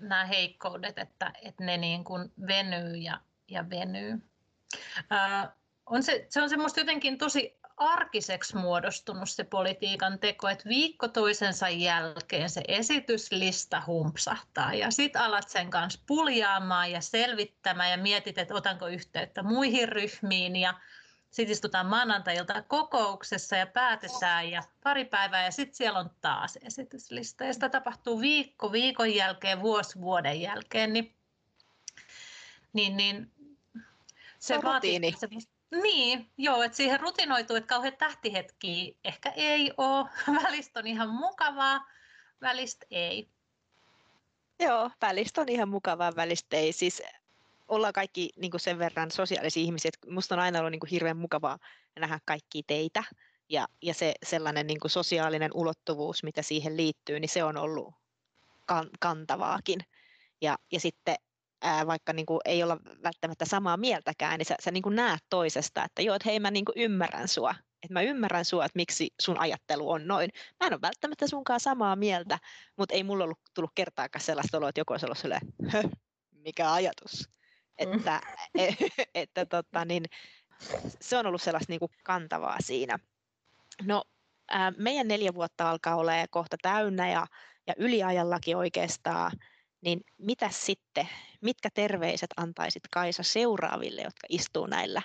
nämä 0.00 0.24
heikkoudet, 0.24 0.98
että, 0.98 1.32
että 1.42 1.64
ne 1.64 1.76
niin 1.76 2.04
kuin 2.04 2.32
venyy 2.46 2.96
ja, 2.96 3.20
ja 3.48 3.70
venyy. 3.70 4.18
Ää, 5.10 5.56
on 5.86 6.02
se, 6.02 6.26
se 6.28 6.42
on 6.42 6.50
semmoista 6.50 6.80
jotenkin 6.80 7.18
tosi 7.18 7.59
arkiseksi 7.80 8.56
muodostunut 8.56 9.30
se 9.30 9.44
politiikan 9.44 10.18
teko, 10.18 10.48
että 10.48 10.68
viikko 10.68 11.08
toisensa 11.08 11.68
jälkeen 11.68 12.50
se 12.50 12.62
esityslista 12.68 13.82
humpsahtaa 13.86 14.74
ja 14.74 14.90
sit 14.90 15.16
alat 15.16 15.48
sen 15.48 15.70
kanssa 15.70 16.00
puljaamaan 16.06 16.90
ja 16.90 17.00
selvittämään 17.00 17.90
ja 17.90 17.96
mietit, 17.96 18.38
että 18.38 18.54
otanko 18.54 18.86
yhteyttä 18.86 19.42
muihin 19.42 19.88
ryhmiin 19.88 20.56
ja 20.56 20.74
sitten 21.30 21.52
istutaan 21.52 21.86
maanantailta 21.86 22.62
kokouksessa 22.62 23.56
ja 23.56 23.66
päätetään 23.66 24.50
ja 24.50 24.62
pari 24.82 25.04
päivää 25.04 25.44
ja 25.44 25.50
sitten 25.50 25.76
siellä 25.76 25.98
on 25.98 26.10
taas 26.20 26.58
esityslista. 26.62 27.44
Ja 27.44 27.54
sitä 27.54 27.68
tapahtuu 27.68 28.20
viikko 28.20 28.72
viikon 28.72 29.14
jälkeen, 29.14 29.60
vuosi 29.60 30.00
vuoden 30.00 30.40
jälkeen, 30.40 30.92
niin, 30.92 31.14
niin, 32.72 32.96
niin 32.96 33.30
se, 34.38 34.54
se 34.54 34.62
vaatii 34.62 35.00
niin, 35.70 36.30
joo, 36.38 36.62
että 36.62 36.76
siihen 36.76 37.00
rutinoituu, 37.00 37.56
että 37.56 37.68
kauhean 37.68 37.96
tähtihetkiä 37.96 38.94
ehkä 39.04 39.32
ei 39.36 39.72
ole. 39.76 40.08
Välistä 40.44 40.80
on 40.80 40.86
ihan 40.86 41.08
mukavaa, 41.08 41.86
välistä 42.40 42.86
ei. 42.90 43.28
Joo, 44.58 44.90
välistä 45.00 45.40
on 45.40 45.48
ihan 45.48 45.68
mukavaa, 45.68 46.16
välistä 46.16 46.56
ei. 46.56 46.72
Siis 46.72 47.02
ollaan 47.68 47.92
kaikki 47.92 48.30
niin 48.36 48.52
sen 48.56 48.78
verran 48.78 49.10
sosiaalisia 49.10 49.62
ihmisiä, 49.62 49.90
että 49.94 50.10
musta 50.10 50.34
on 50.34 50.40
aina 50.40 50.58
ollut 50.58 50.70
niin 50.70 50.90
hirveän 50.90 51.16
mukavaa 51.16 51.58
nähdä 51.98 52.18
kaikki 52.24 52.62
teitä. 52.62 53.04
Ja, 53.48 53.68
ja 53.82 53.94
se 53.94 54.14
sellainen 54.22 54.66
niin 54.66 54.78
sosiaalinen 54.86 55.50
ulottuvuus, 55.54 56.22
mitä 56.22 56.42
siihen 56.42 56.76
liittyy, 56.76 57.20
niin 57.20 57.28
se 57.28 57.44
on 57.44 57.56
ollut 57.56 57.94
kan, 58.66 58.90
kantavaakin. 59.00 59.80
Ja, 60.40 60.58
ja 60.72 60.80
sitten 60.80 61.16
ää, 61.62 61.86
vaikka 61.86 62.12
niin 62.12 62.26
kuin 62.26 62.40
ei 62.44 62.62
olla 62.62 62.78
välttämättä 63.02 63.44
samaa 63.44 63.76
mieltäkään, 63.76 64.38
niin 64.38 64.46
sä, 64.46 64.54
sä 64.60 64.70
niin 64.70 64.82
kuin 64.82 64.96
näet 64.96 65.20
toisesta, 65.30 65.84
että 65.84 66.02
joo, 66.02 66.16
että 66.16 66.28
hei 66.28 66.40
mä 66.40 66.50
niin 66.50 66.64
kuin 66.64 66.78
ymmärrän 66.78 67.28
sua, 67.28 67.54
että 67.82 67.92
mä 67.92 68.02
ymmärrän 68.02 68.44
sua, 68.44 68.64
että 68.64 68.76
miksi 68.76 69.08
sun 69.20 69.38
ajattelu 69.38 69.90
on 69.90 70.08
noin. 70.08 70.30
Mä 70.60 70.66
en 70.66 70.72
ole 70.72 70.80
välttämättä 70.82 71.26
sunkaan 71.26 71.60
samaa 71.60 71.96
mieltä, 71.96 72.38
mutta 72.76 72.94
ei 72.94 73.04
mulla 73.04 73.24
ollut 73.24 73.40
tullut 73.54 73.72
kertaakaan 73.74 74.22
sellaista 74.22 74.56
oloa, 74.56 74.68
että 74.68 74.80
joku 74.80 74.92
olisi 74.92 75.06
ollut 75.06 75.18
silleen, 75.18 75.40
mikä 76.44 76.72
ajatus. 76.72 77.28
Mm. 77.86 77.92
Että, 77.92 78.20
et, 78.54 78.74
että 79.14 79.46
tota, 79.46 79.84
niin, 79.84 80.04
se 81.00 81.18
on 81.18 81.26
ollut 81.26 81.42
sellaista 81.42 81.72
niin 81.72 81.80
kuin 81.80 81.92
kantavaa 82.04 82.56
siinä. 82.60 82.98
No, 83.82 84.04
ää, 84.50 84.72
meidän 84.76 85.08
neljä 85.08 85.34
vuotta 85.34 85.70
alkaa 85.70 85.96
olla 85.96 86.12
kohta 86.30 86.56
täynnä 86.62 87.10
ja, 87.10 87.26
ja 87.66 87.74
yliajallakin 87.76 88.56
oikeastaan 88.56 89.32
niin 89.80 90.00
mitä 90.18 90.48
sitten, 90.50 91.08
mitkä 91.40 91.68
terveiset 91.74 92.30
antaisit 92.36 92.82
Kaisa 92.90 93.22
seuraaville, 93.22 94.00
jotka 94.00 94.26
istuu 94.28 94.66
näillä, 94.66 95.02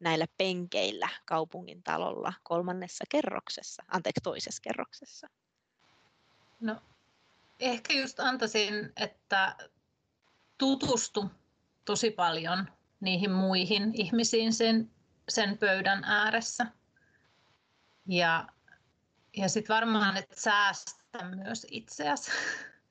näillä 0.00 0.26
penkeillä 0.38 1.08
kaupungin 1.24 1.82
talolla 1.82 2.32
kolmannessa 2.42 3.04
kerroksessa, 3.08 3.82
anteeksi 3.88 4.20
toisessa 4.22 4.62
kerroksessa? 4.62 5.28
No 6.60 6.76
ehkä 7.60 7.94
just 7.94 8.20
antaisin, 8.20 8.92
että 8.96 9.56
tutustu 10.58 11.30
tosi 11.84 12.10
paljon 12.10 12.68
niihin 13.00 13.30
muihin 13.30 13.90
ihmisiin 13.94 14.52
sen, 14.52 14.90
sen 15.28 15.58
pöydän 15.58 16.04
ääressä. 16.04 16.66
Ja, 18.06 18.48
ja 19.36 19.48
sitten 19.48 19.74
varmaan, 19.74 20.16
että 20.16 20.40
säästä 20.40 21.24
myös 21.34 21.66
itseäsi 21.70 22.30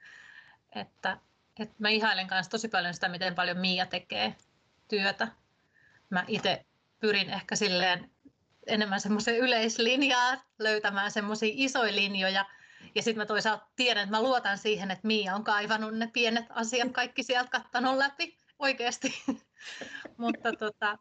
että, 0.76 1.18
että 1.60 1.76
mä 1.80 1.90
ihailen 1.90 2.28
kanssa 2.28 2.52
tosi 2.52 2.68
paljon 2.68 2.94
sitä, 2.94 3.10
miten 3.10 3.36
paljon 3.36 3.58
Miia 3.58 3.86
tekee 3.86 4.36
työtä. 4.88 5.28
Mä 6.10 6.26
itse 6.28 6.66
pyrin 7.00 7.30
ehkä 7.30 7.56
silleen 7.56 8.12
enemmän 8.68 9.02
semmoisen 9.02 9.38
yleislinjaa, 9.38 10.44
löytämään 10.60 11.12
semmoisia 11.12 11.52
isoja 11.54 11.96
linjoja. 11.96 12.46
Ja 12.96 13.02
sitten 13.02 13.22
mä 13.22 13.26
toisaalta 13.26 13.68
tiedän, 13.76 14.04
että 14.04 14.18
mä 14.18 14.22
luotan 14.22 14.58
siihen, 14.58 14.92
että 14.92 15.08
Miia 15.08 15.36
on 15.36 15.44
kaivannut 15.44 15.98
ne 15.98 16.08
pienet 16.14 16.46
asiat 16.50 16.92
kaikki 16.92 17.24
sieltä 17.24 17.50
kattanut 17.50 17.98
läpi 17.98 18.38
oikeasti. 18.60 19.24
Mutta 20.18 20.54
tota, 20.60 20.98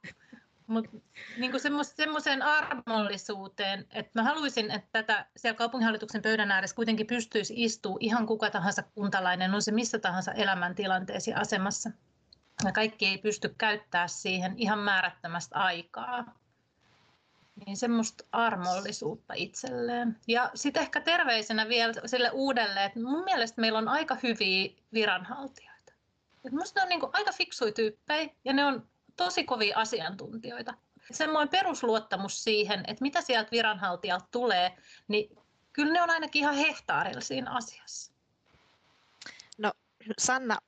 mutta 0.71 0.91
niin 1.39 1.53
semmoiseen 1.97 2.43
armollisuuteen, 2.43 3.87
että 3.93 4.11
mä 4.15 4.23
haluaisin, 4.23 4.71
että 4.71 4.89
tätä 4.93 5.27
siellä 5.37 5.57
kaupunginhallituksen 5.57 6.23
pöydän 6.23 6.51
ääressä 6.51 6.77
kuitenkin 6.77 7.07
pystyisi 7.07 7.55
istua 7.57 7.97
ihan 8.01 8.27
kuka 8.27 8.51
tahansa 8.51 8.83
kuntalainen, 8.83 9.55
on 9.55 9.63
se 9.63 9.73
missä 9.73 9.99
tahansa 9.99 10.33
elämäntilanteessa 10.33 11.31
ja 11.31 11.39
asemassa. 11.39 11.91
Ja 12.65 12.73
kaikki 12.73 13.07
ei 13.07 13.19
pysty 13.19 13.55
käyttää 13.59 14.09
siihen 14.09 14.55
ihan 14.57 14.79
määrättömästä 14.79 15.59
aikaa. 15.59 16.35
Niin 17.67 17.77
semmoista 17.77 18.25
armollisuutta 18.33 19.35
itselleen. 19.35 20.17
Ja 20.29 20.51
sitten 20.55 20.83
ehkä 20.83 21.01
terveisenä 21.01 21.69
vielä 21.69 21.93
sille 22.07 22.31
uudelle, 22.31 22.85
että 22.85 23.01
mun 23.01 23.25
mielestä 23.25 23.61
meillä 23.61 23.79
on 23.79 23.89
aika 23.89 24.17
hyviä 24.23 24.71
viranhaltijoita. 24.93 25.93
Et 26.45 26.53
musta 26.53 26.81
ne 26.81 26.83
on 26.83 26.89
niinku 26.89 27.11
aika 27.13 27.33
fiksuja 27.33 27.73
tyyppejä 27.73 28.29
ja 28.45 28.53
ne 28.53 28.65
on 28.65 28.91
tosi 29.25 29.45
kovia 29.45 29.79
asiantuntijoita. 29.79 30.75
Semmoinen 31.13 31.49
perusluottamus 31.49 32.45
siihen, 32.45 32.81
että 32.81 33.03
mitä 33.03 33.21
sieltä 33.21 33.51
viranhaltijalta 33.51 34.27
tulee, 34.31 34.77
niin 35.09 35.37
kyllä 35.73 35.93
ne 35.93 36.03
on 36.03 36.11
ainakin 36.11 36.41
ihan 36.41 36.55
hehtaarilla 36.55 37.21
siinä 37.21 37.51
asiassa. 37.51 38.13
No 39.59 39.73
Sanna, 40.19 40.59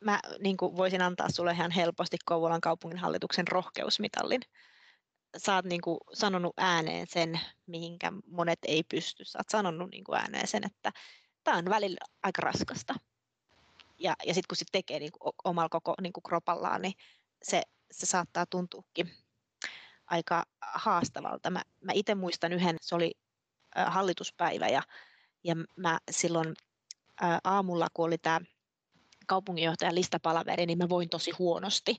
mä 0.00 0.20
niin 0.40 0.56
voisin 0.60 1.02
antaa 1.02 1.30
sulle 1.30 1.52
ihan 1.52 1.70
helposti 1.70 2.16
Kouvolan 2.24 2.60
kaupunginhallituksen 2.60 3.48
rohkeusmitallin. 3.48 4.40
Sä 5.36 5.54
oot 5.54 5.64
niin 5.64 5.80
kuin 5.80 5.98
sanonut 6.12 6.54
ääneen 6.56 7.06
sen, 7.06 7.40
mihinkä 7.66 8.12
monet 8.26 8.58
ei 8.66 8.82
pysty. 8.82 9.24
Sä 9.24 9.38
oot 9.38 9.48
sanonut 9.48 9.90
niin 9.90 10.04
kuin 10.04 10.18
ääneen 10.18 10.48
sen, 10.48 10.66
että 10.66 10.92
tämä 11.44 11.56
on 11.56 11.64
välillä 11.64 11.98
aika 12.22 12.42
raskasta. 12.42 12.94
Ja, 13.98 14.16
ja 14.26 14.34
sitten 14.34 14.48
kun 14.48 14.56
se 14.56 14.64
tekee 14.72 14.98
niin 14.98 15.12
kuin 15.18 15.34
omalla 15.44 15.68
koko 15.68 15.94
niin 16.02 16.12
kuin 16.12 16.22
kropallaan, 16.22 16.82
niin 16.82 16.94
se, 17.50 17.62
se 17.90 18.06
saattaa 18.06 18.46
tuntuukin 18.46 19.10
aika 20.06 20.44
haastavalta. 20.60 21.50
Mä, 21.50 21.62
mä 21.80 21.92
itse 21.94 22.14
muistan 22.14 22.52
yhden, 22.52 22.76
se 22.80 22.94
oli 22.94 23.12
hallituspäivä 23.86 24.68
ja, 24.68 24.82
ja 25.44 25.54
mä 25.76 25.98
silloin 26.10 26.54
aamulla, 27.44 27.88
kun 27.94 28.06
oli 28.06 28.18
tämä 28.18 28.40
kaupunginjohtajan 29.26 29.94
listapalaveri, 29.94 30.66
niin 30.66 30.78
mä 30.78 30.88
voin 30.88 31.08
tosi 31.08 31.30
huonosti. 31.30 31.96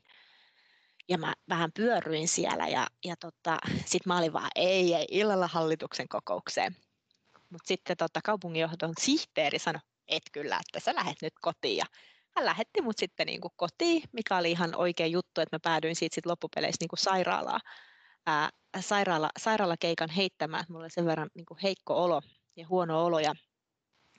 Ja 1.09 1.17
mä 1.17 1.33
vähän 1.49 1.71
pyörryin 1.71 2.27
siellä 2.27 2.67
ja, 2.67 2.87
ja 3.05 3.15
tota, 3.15 3.57
sitten 3.85 4.01
mä 4.05 4.17
olin 4.17 4.33
vaan, 4.33 4.49
ei, 4.55 4.93
ei, 4.93 5.07
illalla 5.11 5.47
hallituksen 5.47 6.07
kokoukseen. 6.09 6.75
Mutta 7.49 7.67
sitten 7.67 7.97
tota, 7.97 8.19
kaupunginjohdon 8.23 8.93
sihteeri 8.99 9.59
sanoi, 9.59 9.81
et 10.07 10.23
kyllä, 10.31 10.59
että 10.67 10.79
sä 10.79 10.95
lähdet 10.95 11.21
nyt 11.21 11.33
kotiin. 11.41 11.77
Ja 11.77 11.85
hän 12.37 12.45
lähetti 12.45 12.81
mut 12.81 12.97
sitten 12.97 13.27
niin 13.27 13.41
kuin 13.41 13.53
kotiin, 13.55 14.03
mikä 14.13 14.37
oli 14.37 14.51
ihan 14.51 14.75
oikea 14.75 15.07
juttu, 15.07 15.41
että 15.41 15.55
mä 15.55 15.59
päädyin 15.63 15.95
siitä 15.95 16.15
sit 16.15 16.25
loppupeleissä 16.25 16.77
niin 16.79 16.87
kuin 16.87 16.99
sairaalaan, 16.99 17.61
ää, 18.25 18.49
sairaala, 18.79 19.29
sairaalakeikan 19.39 20.09
heittämään. 20.09 20.65
Mulla 20.69 20.83
oli 20.83 20.89
sen 20.89 21.05
verran 21.05 21.29
niin 21.33 21.45
kuin 21.45 21.57
heikko 21.63 22.03
olo 22.03 22.21
ja 22.55 22.67
huono 22.67 23.05
olo 23.05 23.19
ja, 23.19 23.33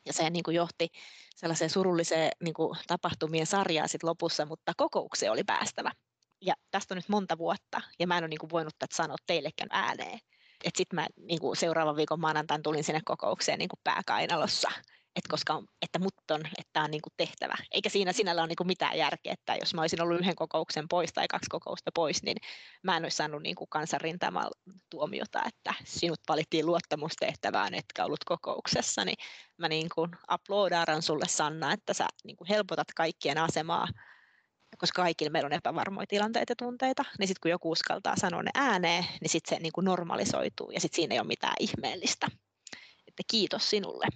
ja 0.06 0.12
se 0.12 0.30
niin 0.30 0.42
kuin 0.42 0.54
johti 0.54 0.88
sellaiseen 1.36 1.70
surulliseen 1.70 2.30
niin 2.44 2.54
kuin 2.54 2.78
tapahtumien 2.86 3.46
sarjaan 3.46 3.88
sit 3.88 4.02
lopussa, 4.02 4.46
mutta 4.46 4.72
kokoukseen 4.76 5.32
oli 5.32 5.44
päästävä. 5.44 5.92
Ja 6.40 6.54
tästä 6.70 6.94
on 6.94 6.96
nyt 6.96 7.08
monta 7.08 7.38
vuotta 7.38 7.80
ja 7.98 8.06
mä 8.06 8.18
en 8.18 8.24
ole 8.24 8.28
niin 8.28 8.38
kuin 8.38 8.50
voinut 8.50 8.74
tätä 8.78 8.96
sanoa 8.96 9.16
teillekään 9.26 9.68
ääneen. 9.70 10.18
Sitten 10.76 10.96
mä 10.96 11.06
niin 11.16 11.40
kuin 11.40 11.56
seuraavan 11.56 11.96
viikon 11.96 12.20
maanantain 12.20 12.62
tulin 12.62 12.84
sinne 12.84 13.00
kokoukseen 13.04 13.58
niin 13.58 13.68
kuin 13.68 13.80
pääkainalossa 13.84 14.68
että 15.16 15.28
koska 15.30 15.54
on, 15.54 15.66
että 15.82 15.98
mut 15.98 16.14
on, 16.30 16.40
että 16.40 16.70
tämä 16.72 16.84
on 16.84 16.90
niin 16.90 17.02
kuin 17.02 17.12
tehtävä. 17.16 17.54
Eikä 17.70 17.88
siinä 17.88 18.12
sinällä 18.12 18.42
ole 18.42 18.48
niin 18.48 18.56
kuin 18.56 18.66
mitään 18.66 18.98
järkeä, 18.98 19.32
että 19.32 19.56
jos 19.60 19.74
mä 19.74 19.80
olisin 19.80 20.02
ollut 20.02 20.20
yhden 20.20 20.36
kokouksen 20.36 20.88
pois 20.88 21.12
tai 21.12 21.28
kaksi 21.28 21.50
kokousta 21.50 21.90
pois, 21.94 22.22
niin 22.22 22.36
mä 22.82 22.96
en 22.96 23.02
olisi 23.02 23.16
saanut 23.16 23.42
niin 23.42 23.56
kuin 23.56 23.68
kansanrintamalla 23.70 24.60
tuomiota, 24.90 25.42
että 25.46 25.74
sinut 25.84 26.20
valittiin 26.28 26.66
luottamustehtävään, 26.66 27.74
etkä 27.74 28.04
ollut 28.04 28.24
kokouksessa, 28.24 29.04
niin 29.04 29.16
mä 29.56 29.68
niin 29.68 29.88
kuin 29.94 30.10
uploadaaran 30.34 31.02
sulle 31.02 31.28
Sanna, 31.28 31.72
että 31.72 31.94
sä 31.94 32.06
niin 32.24 32.36
kuin 32.36 32.48
helpotat 32.48 32.88
kaikkien 32.96 33.38
asemaa, 33.38 33.88
koska 34.78 35.02
kaikilla 35.02 35.30
meillä 35.30 35.46
on 35.46 35.52
epävarmoja 35.52 36.06
tilanteita 36.06 36.52
ja 36.52 36.56
tunteita, 36.56 37.04
niin 37.18 37.28
sitten 37.28 37.40
kun 37.42 37.50
joku 37.50 37.70
uskaltaa 37.70 38.16
sanoa 38.16 38.42
ne 38.42 38.50
ääneen, 38.54 39.04
niin 39.20 39.30
sitten 39.30 39.56
se 39.56 39.62
niin 39.62 39.72
kuin 39.72 39.84
normalisoituu 39.84 40.70
ja 40.70 40.80
sitten 40.80 40.96
siinä 40.96 41.14
ei 41.14 41.20
ole 41.20 41.26
mitään 41.26 41.54
ihmeellistä. 41.60 42.26
Että 43.06 43.22
kiitos 43.30 43.70
sinulle. 43.70 44.06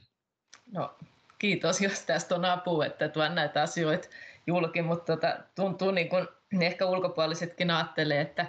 No, 0.72 0.94
kiitos, 1.38 1.80
jos 1.80 2.00
tästä 2.00 2.35
on 2.35 2.44
apua, 2.44 2.87
että 2.87 3.08
tuon 3.08 3.35
näitä 3.35 3.62
asioita 3.62 4.08
julki, 4.46 4.82
mutta 4.82 5.16
tota, 5.16 5.37
tuntuu 5.54 5.90
niin 5.90 6.08
kuin 6.08 6.28
ehkä 6.61 6.87
ulkopuolisetkin 6.87 7.70
ajattelee, 7.70 8.20
että 8.20 8.46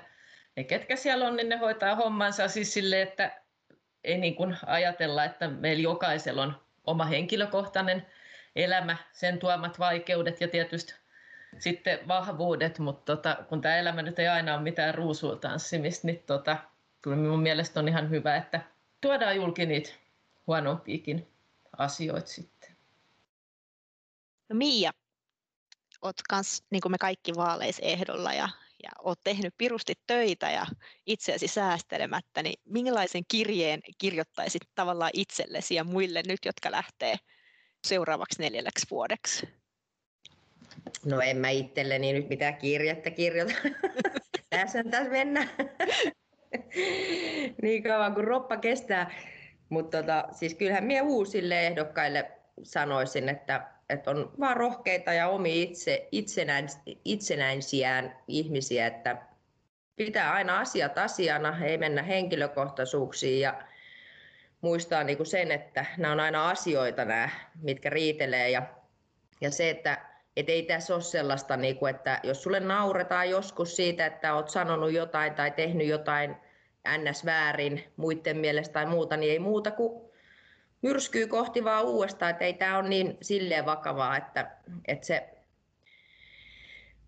ne 0.56 0.64
ketkä 0.64 0.96
siellä 0.96 1.28
on, 1.28 1.36
niin 1.36 1.50
ne 1.50 1.58
hoitaa 1.58 1.96
hommansa. 1.96 2.48
Siis 2.48 2.74
sille, 2.74 3.02
että 3.02 3.42
ei 4.04 4.18
niin 4.18 4.36
kuin 4.36 4.58
ajatella, 4.66 5.24
että 5.24 5.48
meillä 5.48 5.84
jokaisella 5.84 6.44
on 6.44 6.62
oma 6.88 7.06
henkilökohtainen 7.06 8.06
elämä, 8.56 8.98
sen 9.12 9.40
tuomat 9.40 9.80
vaikeudet 9.80 10.42
ja 10.42 10.48
tietysti 10.48 10.96
sitten 11.60 12.08
vahvuudet, 12.08 12.80
mutta 12.80 13.16
tota, 13.16 13.38
kun 13.50 13.62
tämä 13.62 13.78
elämä 13.78 14.02
nyt 14.02 14.20
ei 14.20 14.28
aina 14.28 14.54
ole 14.54 14.62
mitään 14.62 14.96
ruusuutanssimista, 14.96 16.08
niin 16.08 16.24
tota, 16.28 16.58
kyllä 17.02 17.18
minun 17.18 17.40
mielestä 17.40 17.80
on 17.80 17.88
ihan 17.88 18.10
hyvä, 18.10 18.36
että 18.36 18.62
tuodaan 19.02 19.36
julki 19.36 19.66
niitä 19.66 19.90
huonompiakin 20.48 21.33
asioita 21.78 22.28
sitten. 22.28 22.78
No 24.50 24.56
Miia, 24.56 24.92
olet 26.02 26.22
kans, 26.30 26.64
niin 26.70 26.82
kuin 26.82 26.92
me 26.92 26.98
kaikki 26.98 27.36
vaaleisehdolla 27.36 28.34
ja, 28.34 28.50
ja 28.84 28.90
olet 29.00 29.20
tehnyt 29.24 29.54
pirusti 29.58 29.94
töitä 30.08 30.52
ja 30.52 30.66
itseäsi 31.06 31.48
säästelemättä, 31.48 32.44
niin 32.44 32.62
minkälaisen 32.66 33.24
kirjeen 33.28 33.80
kirjoittaisit 33.98 34.62
tavallaan 34.76 35.12
itsellesi 35.14 35.76
ja 35.76 35.84
muille 35.84 36.24
nyt, 36.28 36.40
jotka 36.46 36.72
lähtee 36.72 37.16
seuraavaksi 37.88 38.42
neljälleksi 38.42 38.88
vuodeksi? 38.92 39.50
No 41.06 41.22
en 41.22 41.38
mä 41.38 41.50
itselleni 41.50 42.14
nyt 42.14 42.30
mitään 42.30 42.58
kirjettä 42.58 43.12
kirjoita. 43.12 43.54
tässä 44.50 44.80
on 44.80 44.92
taas 44.92 45.08
mennä. 45.10 45.48
niin 47.62 47.84
kauan 47.84 48.14
kuin 48.14 48.28
roppa 48.28 48.58
kestää. 48.58 49.12
Mutta 49.74 49.98
tota, 49.98 50.28
siis 50.32 50.54
kyllähän 50.54 50.84
minä 50.84 51.04
uusille 51.04 51.68
ehdokkaille 51.68 52.32
sanoisin, 52.64 53.30
että, 53.30 53.68
että 53.90 54.12
on 54.12 54.32
vaan 54.40 54.58
rohkeita 54.58 55.14
ja 55.14 55.28
omi 55.28 55.62
itse, 55.62 56.08
itsenäis, 56.12 56.80
itsenäisiään 57.06 58.18
ihmisiä, 58.28 58.88
että 58.88 59.18
pitää 59.96 60.34
aina 60.34 60.60
asiat 60.60 60.98
asiana, 60.98 61.58
ei 61.66 61.78
mennä 61.78 62.04
henkilökohtaisuuksiin 62.04 63.42
ja 63.42 63.64
muistaa 64.62 65.04
niin 65.04 65.18
kuin 65.18 65.28
sen, 65.28 65.52
että 65.52 65.86
nämä 65.98 66.14
on 66.14 66.20
aina 66.20 66.50
asioita 66.50 67.06
nämä, 67.06 67.30
mitkä 67.62 67.90
riitelee 67.90 68.50
ja, 68.50 68.64
ja 69.42 69.52
se, 69.52 69.70
että 69.70 70.06
et 70.38 70.50
ei 70.50 70.64
tässä 70.64 70.94
ole 70.94 71.02
sellaista, 71.02 71.58
niin 71.58 71.78
kuin, 71.78 71.96
että 71.96 72.20
jos 72.24 72.44
sulle 72.44 72.60
nauretaan 72.60 73.30
joskus 73.30 73.76
siitä, 73.76 74.06
että 74.06 74.34
olet 74.34 74.50
sanonut 74.50 74.92
jotain 74.92 75.34
tai 75.34 75.52
tehnyt 75.52 75.88
jotain 75.88 76.36
ns. 76.98 77.26
väärin 77.26 77.84
muiden 77.98 78.38
mielestä 78.38 78.74
tai 78.74 78.86
muuta, 78.86 79.18
niin 79.18 79.32
ei 79.32 79.40
muuta 79.40 79.72
kuin 79.72 80.02
myrskyy 80.82 81.28
kohti 81.28 81.64
vaan 81.64 81.86
uudestaan, 81.86 82.32
että 82.32 82.46
ei 82.46 82.54
tämä 82.54 82.78
ole 82.78 82.90
niin 82.90 83.18
silleen 83.22 83.66
vakavaa, 83.66 84.18
että, 84.18 84.52
että 84.88 85.06
se 85.06 85.30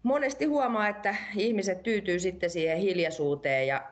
monesti 0.04 0.46
huomaa, 0.46 0.88
että 0.88 1.16
ihmiset 1.36 1.84
tyytyy 1.84 2.20
sitten 2.20 2.50
siihen 2.50 2.78
hiljaisuuteen 2.78 3.68
ja 3.68 3.84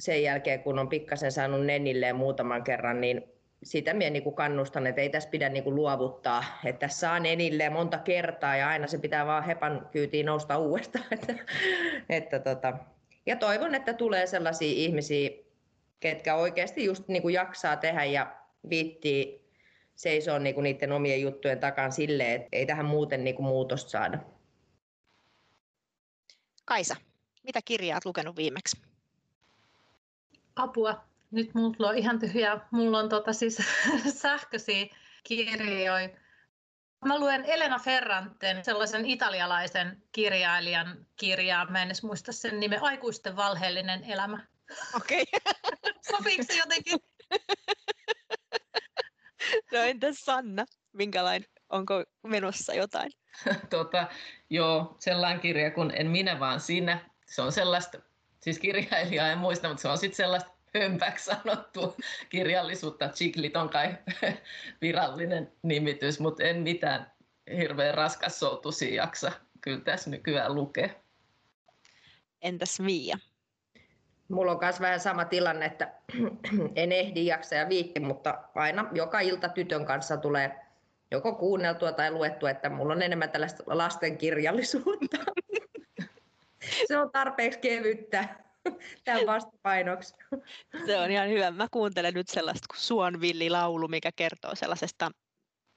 sen 0.00 0.22
jälkeen, 0.22 0.62
kun 0.62 0.78
on 0.78 0.88
pikkasen 0.88 1.32
saanut 1.32 1.66
nenilleen 1.66 2.16
muutaman 2.16 2.64
kerran, 2.64 3.00
niin 3.00 3.24
sitä 3.62 3.94
minä 3.94 4.10
niin 4.10 4.34
kannustan, 4.34 4.86
että 4.86 5.00
ei 5.00 5.08
tässä 5.08 5.30
pidä 5.30 5.48
niin 5.48 5.64
kuin 5.64 5.76
luovuttaa, 5.76 6.44
että 6.64 6.78
tässä 6.78 6.98
saa 6.98 7.20
nenilleen 7.20 7.72
monta 7.72 7.98
kertaa 7.98 8.56
ja 8.56 8.68
aina 8.68 8.86
se 8.86 8.98
pitää 8.98 9.26
vaan 9.26 9.44
hepan 9.44 9.88
kyytiin 9.92 10.26
nousta 10.26 10.58
uudestaan. 10.58 11.04
Että, 11.10 11.34
että 12.08 12.38
tota, 12.38 12.72
ja 13.26 13.36
toivon, 13.36 13.74
että 13.74 13.94
tulee 13.94 14.26
sellaisia 14.26 14.72
ihmisiä, 14.72 15.30
ketkä 16.00 16.34
oikeasti 16.34 16.84
just 16.84 17.08
niin 17.08 17.22
kuin 17.22 17.34
jaksaa 17.34 17.76
tehdä 17.76 18.04
ja 18.04 18.36
viittii 18.70 19.44
seisoo 19.94 20.38
niin 20.38 20.54
kuin 20.54 20.64
niiden 20.64 20.92
omien 20.92 21.20
juttujen 21.20 21.60
takan 21.60 21.92
silleen, 21.92 22.32
että 22.32 22.48
ei 22.52 22.66
tähän 22.66 22.86
muuten 22.86 23.24
niin 23.24 23.36
kuin 23.36 23.46
muutosta 23.46 23.90
saada. 23.90 24.18
Kaisa, 26.64 26.96
mitä 27.42 27.60
kirjaa 27.64 27.94
olet 27.94 28.04
lukenut 28.04 28.36
viimeksi? 28.36 28.76
Apua. 30.56 31.04
Nyt 31.30 31.54
mulla 31.54 31.88
on 31.88 31.98
ihan 31.98 32.18
tyhjää. 32.18 32.68
Mulla 32.70 32.98
on 32.98 33.08
tota 33.08 33.32
siis 33.32 33.58
sähköisiä 34.22 34.86
kirjoja 35.24 36.08
Mä 37.04 37.18
luen 37.18 37.44
Elena 37.44 37.78
Ferranten, 37.78 38.64
sellaisen 38.64 39.06
italialaisen 39.06 40.02
kirjailijan 40.12 41.06
kirjaa. 41.16 41.66
Mä 41.70 41.82
en 41.82 41.88
edes 41.88 42.02
muista 42.02 42.32
sen 42.32 42.60
nimen, 42.60 42.82
Aikuisten 42.82 43.36
valheellinen 43.36 44.04
elämä. 44.04 44.46
Okei. 44.96 45.24
Okay. 45.36 45.72
Sopiiko 46.10 46.42
se 46.42 46.58
jotenkin? 46.58 46.98
no 49.72 49.78
entäs 49.78 50.16
Sanna, 50.24 50.64
minkälainen, 50.92 51.48
onko 51.68 52.04
menossa 52.22 52.74
jotain? 52.74 53.12
tota, 53.70 54.08
joo, 54.50 54.96
sellainen 54.98 55.40
kirja 55.40 55.70
kuin 55.70 55.92
En 55.96 56.06
minä 56.06 56.40
vaan 56.40 56.60
sinä. 56.60 57.10
Se 57.26 57.42
on 57.42 57.52
sellaista, 57.52 57.98
siis 58.40 58.58
kirjailijaa 58.58 59.28
en 59.28 59.38
muista, 59.38 59.68
mutta 59.68 59.82
se 59.82 59.88
on 59.88 59.98
sitten 59.98 60.16
sellaista 60.16 60.53
hömpäksi 60.78 61.24
sanottu 61.24 61.96
kirjallisuutta. 62.28 63.08
Chiklit 63.08 63.56
on 63.56 63.68
kai 63.68 63.94
virallinen 64.82 65.52
nimitys, 65.62 66.20
mutta 66.20 66.42
en 66.42 66.56
mitään 66.56 67.12
hirveän 67.56 67.94
raskassoutuisia 67.94 68.94
jaksa 68.94 69.32
kyllä 69.60 69.80
tässä 69.80 70.10
nykyään 70.10 70.54
lukea. 70.54 70.88
Entäs 72.42 72.80
Mia? 72.80 73.18
Mulla 74.28 74.52
on 74.52 74.58
myös 74.60 74.80
vähän 74.80 75.00
sama 75.00 75.24
tilanne, 75.24 75.66
että 75.66 75.92
en 76.76 76.92
ehdi 76.92 77.26
jaksa 77.26 77.54
ja 77.54 77.68
viitti, 77.68 78.00
mutta 78.00 78.38
aina 78.54 78.88
joka 78.92 79.20
ilta 79.20 79.48
tytön 79.48 79.86
kanssa 79.86 80.16
tulee 80.16 80.64
joko 81.10 81.34
kuunneltua 81.34 81.92
tai 81.92 82.10
luettua, 82.10 82.50
että 82.50 82.70
mulla 82.70 82.92
on 82.92 83.02
enemmän 83.02 83.30
tällaista 83.30 83.62
lastenkirjallisuutta. 83.66 85.16
Se 86.88 86.98
on 86.98 87.10
tarpeeksi 87.10 87.58
kevyttä 87.58 88.43
tämän 89.04 89.26
vastapainoksi. 89.26 90.14
Se 90.86 90.98
on 90.98 91.10
ihan 91.10 91.28
hyvä. 91.28 91.50
Mä 91.50 91.66
kuuntelen 91.70 92.14
nyt 92.14 92.28
sellaista 92.28 92.66
kuin 92.70 92.80
Suon 92.80 93.18
laulu, 93.48 93.88
mikä 93.88 94.10
kertoo 94.16 94.54
sellaisesta 94.54 95.10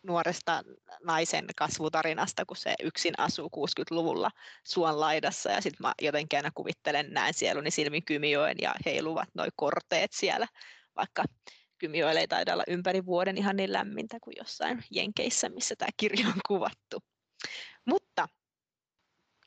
nuoresta 0.03 0.63
naisen 1.03 1.45
kasvutarinasta, 1.55 2.45
kun 2.45 2.57
se 2.57 2.75
yksin 2.83 3.13
asuu 3.17 3.49
60-luvulla 3.55 4.29
suon 4.63 4.99
laidassa 4.99 5.51
ja 5.51 5.61
sitten 5.61 5.87
mä 5.87 5.93
jotenkin 6.01 6.37
aina 6.37 6.51
kuvittelen, 6.55 7.13
näen 7.13 7.33
sieluni 7.33 7.71
silmin 7.71 8.05
Kymijoen 8.05 8.57
ja 8.61 8.75
heiluvat 8.85 9.29
noi 9.33 9.47
korteet 9.55 10.11
siellä, 10.13 10.47
vaikka 10.95 11.23
Kymijoelle 11.77 12.19
ei 12.19 12.27
taida 12.27 12.53
olla 12.53 12.63
ympäri 12.67 13.05
vuoden 13.05 13.37
ihan 13.37 13.55
niin 13.55 13.73
lämmintä 13.73 14.17
kuin 14.21 14.33
jossain 14.37 14.83
Jenkeissä, 14.91 15.49
missä 15.49 15.75
tämä 15.75 15.89
kirja 15.97 16.27
on 16.27 16.41
kuvattu. 16.47 16.99
Mutta 17.85 18.27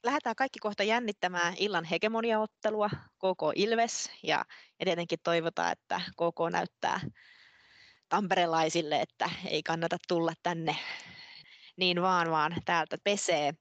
lähdetään 0.02 0.36
kaikki 0.36 0.58
kohta 0.58 0.82
jännittämään 0.82 1.54
illan 1.58 1.84
hegemoniaottelua, 1.84 2.90
KK 3.18 3.42
Ilves, 3.54 4.10
ja, 4.22 4.44
ja 4.78 4.84
tietenkin 4.84 5.18
toivotaan, 5.22 5.72
että 5.72 6.00
KK 6.10 6.52
näyttää 6.52 7.00
tamperelaisille, 8.08 9.00
että 9.00 9.30
ei 9.46 9.62
kannata 9.62 9.96
tulla 10.08 10.32
tänne 10.42 10.76
niin 11.76 12.02
vaan, 12.02 12.30
vaan 12.30 12.56
täältä 12.64 12.98
pesee. 13.04 13.54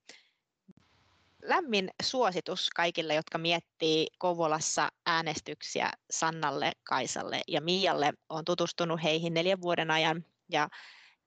Lämmin 1.43 1.89
suositus 2.01 2.69
kaikille, 2.69 3.15
jotka 3.15 3.37
miettii 3.37 4.07
Kouvolassa 4.17 4.89
äänestyksiä 5.05 5.91
Sannalle, 6.11 6.71
Kaisalle 6.83 7.41
ja 7.47 7.61
Mialle. 7.61 8.13
Olen 8.29 8.45
tutustunut 8.45 9.03
heihin 9.03 9.33
neljän 9.33 9.61
vuoden 9.61 9.91
ajan 9.91 10.25
ja, 10.49 10.69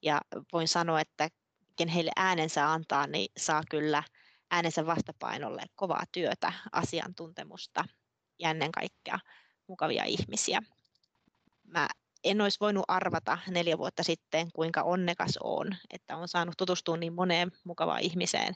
ja 0.01 0.21
voin 0.53 0.67
sanoa, 0.67 1.01
että 1.01 1.29
ken 1.75 1.87
heille 1.87 2.11
äänensä 2.15 2.71
antaa, 2.71 3.07
niin 3.07 3.31
saa 3.37 3.61
kyllä 3.69 4.03
äänensä 4.53 4.85
vastapainolle 4.85 5.61
kovaa 5.75 6.03
työtä, 6.11 6.53
asiantuntemusta 6.71 7.85
ja 8.39 8.49
ennen 8.49 8.71
kaikkea 8.71 9.19
mukavia 9.67 10.03
ihmisiä. 10.03 10.61
Mä 11.63 11.87
en 12.23 12.41
olisi 12.41 12.57
voinut 12.59 12.85
arvata 12.87 13.37
neljä 13.47 13.77
vuotta 13.77 14.03
sitten, 14.03 14.51
kuinka 14.51 14.81
onnekas 14.81 15.39
on, 15.43 15.75
että 15.89 16.17
on 16.17 16.27
saanut 16.27 16.55
tutustua 16.57 16.97
niin 16.97 17.13
moneen 17.13 17.51
mukavaan 17.63 18.01
ihmiseen 18.01 18.53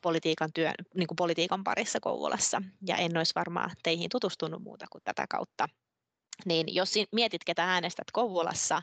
politiikan, 0.00 0.50
työn, 0.54 0.74
niin 0.94 1.06
kuin 1.06 1.16
politiikan 1.16 1.64
parissa 1.64 2.00
Kouvolassa. 2.00 2.62
Ja 2.86 2.96
en 2.96 3.16
olisi 3.16 3.34
varmaan 3.34 3.70
teihin 3.82 4.08
tutustunut 4.10 4.62
muuta 4.62 4.86
kuin 4.92 5.02
tätä 5.04 5.26
kautta. 5.30 5.68
Niin 6.44 6.74
jos 6.74 6.94
mietit, 7.12 7.44
ketä 7.44 7.64
äänestät 7.64 8.10
Kouvolassa, 8.12 8.80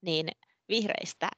niin 0.00 0.28
vihreistä 0.72 1.28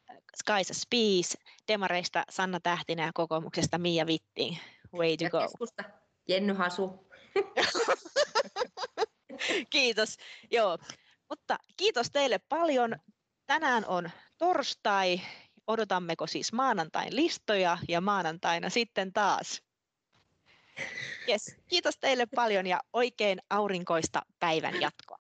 Kaisa 0.45 0.75
Spies, 0.75 1.39
demareista 1.69 2.25
Sanna 2.31 2.61
Tähtinen 2.61 3.07
ja 3.07 3.11
kokoomuksesta 3.15 3.79
Mia 3.79 4.07
Vitting. 4.07 4.57
Way 4.95 5.17
to 5.17 5.25
ja 5.25 5.31
go. 5.31 5.41
Keskusta 5.41 5.85
Jenny 6.29 6.53
Hasu. 6.53 7.09
Kiitos. 9.71 10.17
Joo, 10.51 10.79
mutta 11.29 11.59
kiitos 11.77 12.11
teille 12.11 12.39
paljon. 12.49 12.97
Tänään 13.47 13.85
on 13.87 14.11
torstai. 14.39 15.21
Odotammeko 15.67 16.27
siis 16.27 16.53
maanantain 16.53 17.17
listoja 17.17 17.79
ja 17.89 18.01
maanantaina 18.01 18.71
sitten 18.71 19.13
taas? 19.13 19.63
Yes. 21.29 21.57
Kiitos 21.69 21.95
teille 22.01 22.27
paljon 22.35 22.67
ja 22.67 22.81
oikein 22.93 23.39
aurinkoista 23.51 24.23
päivän 24.39 24.81
jatkoa. 24.81 25.19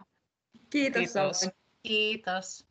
Kiitos. 0.70 1.02
Kiitos. 1.02 1.50
Kiitos. 1.82 2.66